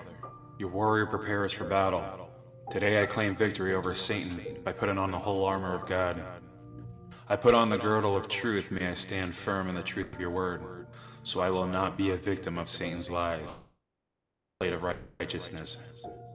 [0.60, 2.30] your warrior prepares for battle.
[2.70, 6.22] Today I claim victory over Satan by putting on the whole armor of God.
[7.28, 10.20] I put on the girdle of truth, may I stand firm in the truth of
[10.20, 10.86] your word,
[11.24, 13.40] so I will not be a victim of Satan's lies.
[14.60, 14.84] Plate of
[15.18, 15.78] righteousness,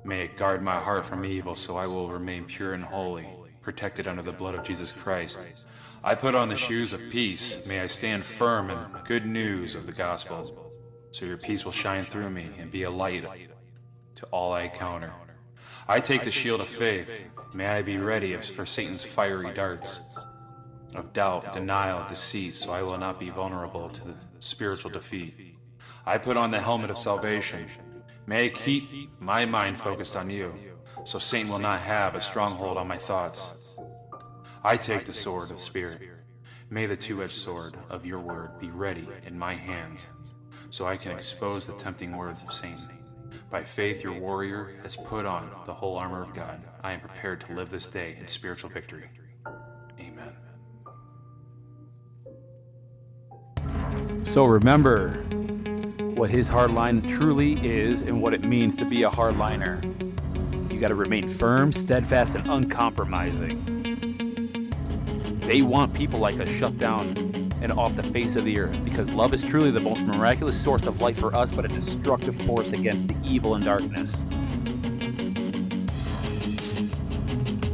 [0.03, 3.29] may it guard my heart from evil, so I will remain pure and holy,
[3.61, 5.39] protected under the blood of Jesus Christ.
[6.03, 9.73] I put on the shoes of peace, may I stand firm in the good news
[9.73, 10.62] of the gospel
[11.13, 13.23] so your peace will shine through me and be a light
[14.15, 15.13] to all I encounter.
[15.87, 17.25] I take the shield of faith.
[17.53, 19.99] May I be ready for Satan's fiery darts
[20.95, 25.55] of doubt, denial, deceit, so I will not be vulnerable to the spiritual defeat.
[26.03, 27.67] I put on the helmet of salvation.
[28.25, 28.89] May I keep
[29.19, 30.55] my mind focused on you,
[31.03, 33.75] so Satan will not have a stronghold on my thoughts.
[34.63, 36.01] I take the sword of Spirit.
[36.71, 40.07] May the two edged sword of your word be ready in my hand,
[40.73, 42.89] so I can expose the tempting words of Satan.
[43.51, 46.63] By faith, your warrior has put on the whole armor of God.
[46.83, 49.07] I am prepared to live this day in spiritual victory.
[49.99, 50.33] Amen.
[54.23, 55.11] So remember
[56.15, 59.83] what His Hard Line truly is and what it means to be a hardliner.
[60.73, 64.71] You got to remain firm, steadfast, and uncompromising.
[65.41, 69.11] They want people like us shut down and off the face of the earth because
[69.13, 72.73] love is truly the most miraculous source of life for us, but a destructive force
[72.73, 74.25] against the evil and darkness.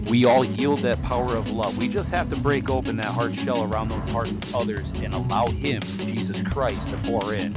[0.07, 1.77] We all yield that power of love.
[1.77, 5.13] We just have to break open that hard shell around those hearts of others and
[5.13, 7.55] allow Him, Jesus Christ, to pour in.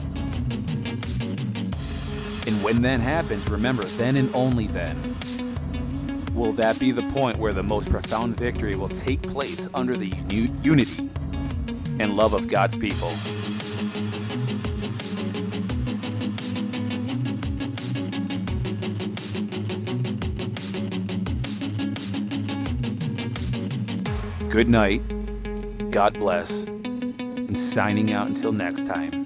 [2.47, 5.17] And when that happens, remember, then and only then
[6.35, 10.09] will that be the point where the most profound victory will take place under the
[10.31, 11.11] uni- unity
[12.03, 13.13] and love of God's people.
[24.51, 25.01] Good night,
[25.93, 29.22] God bless, and signing out until next time.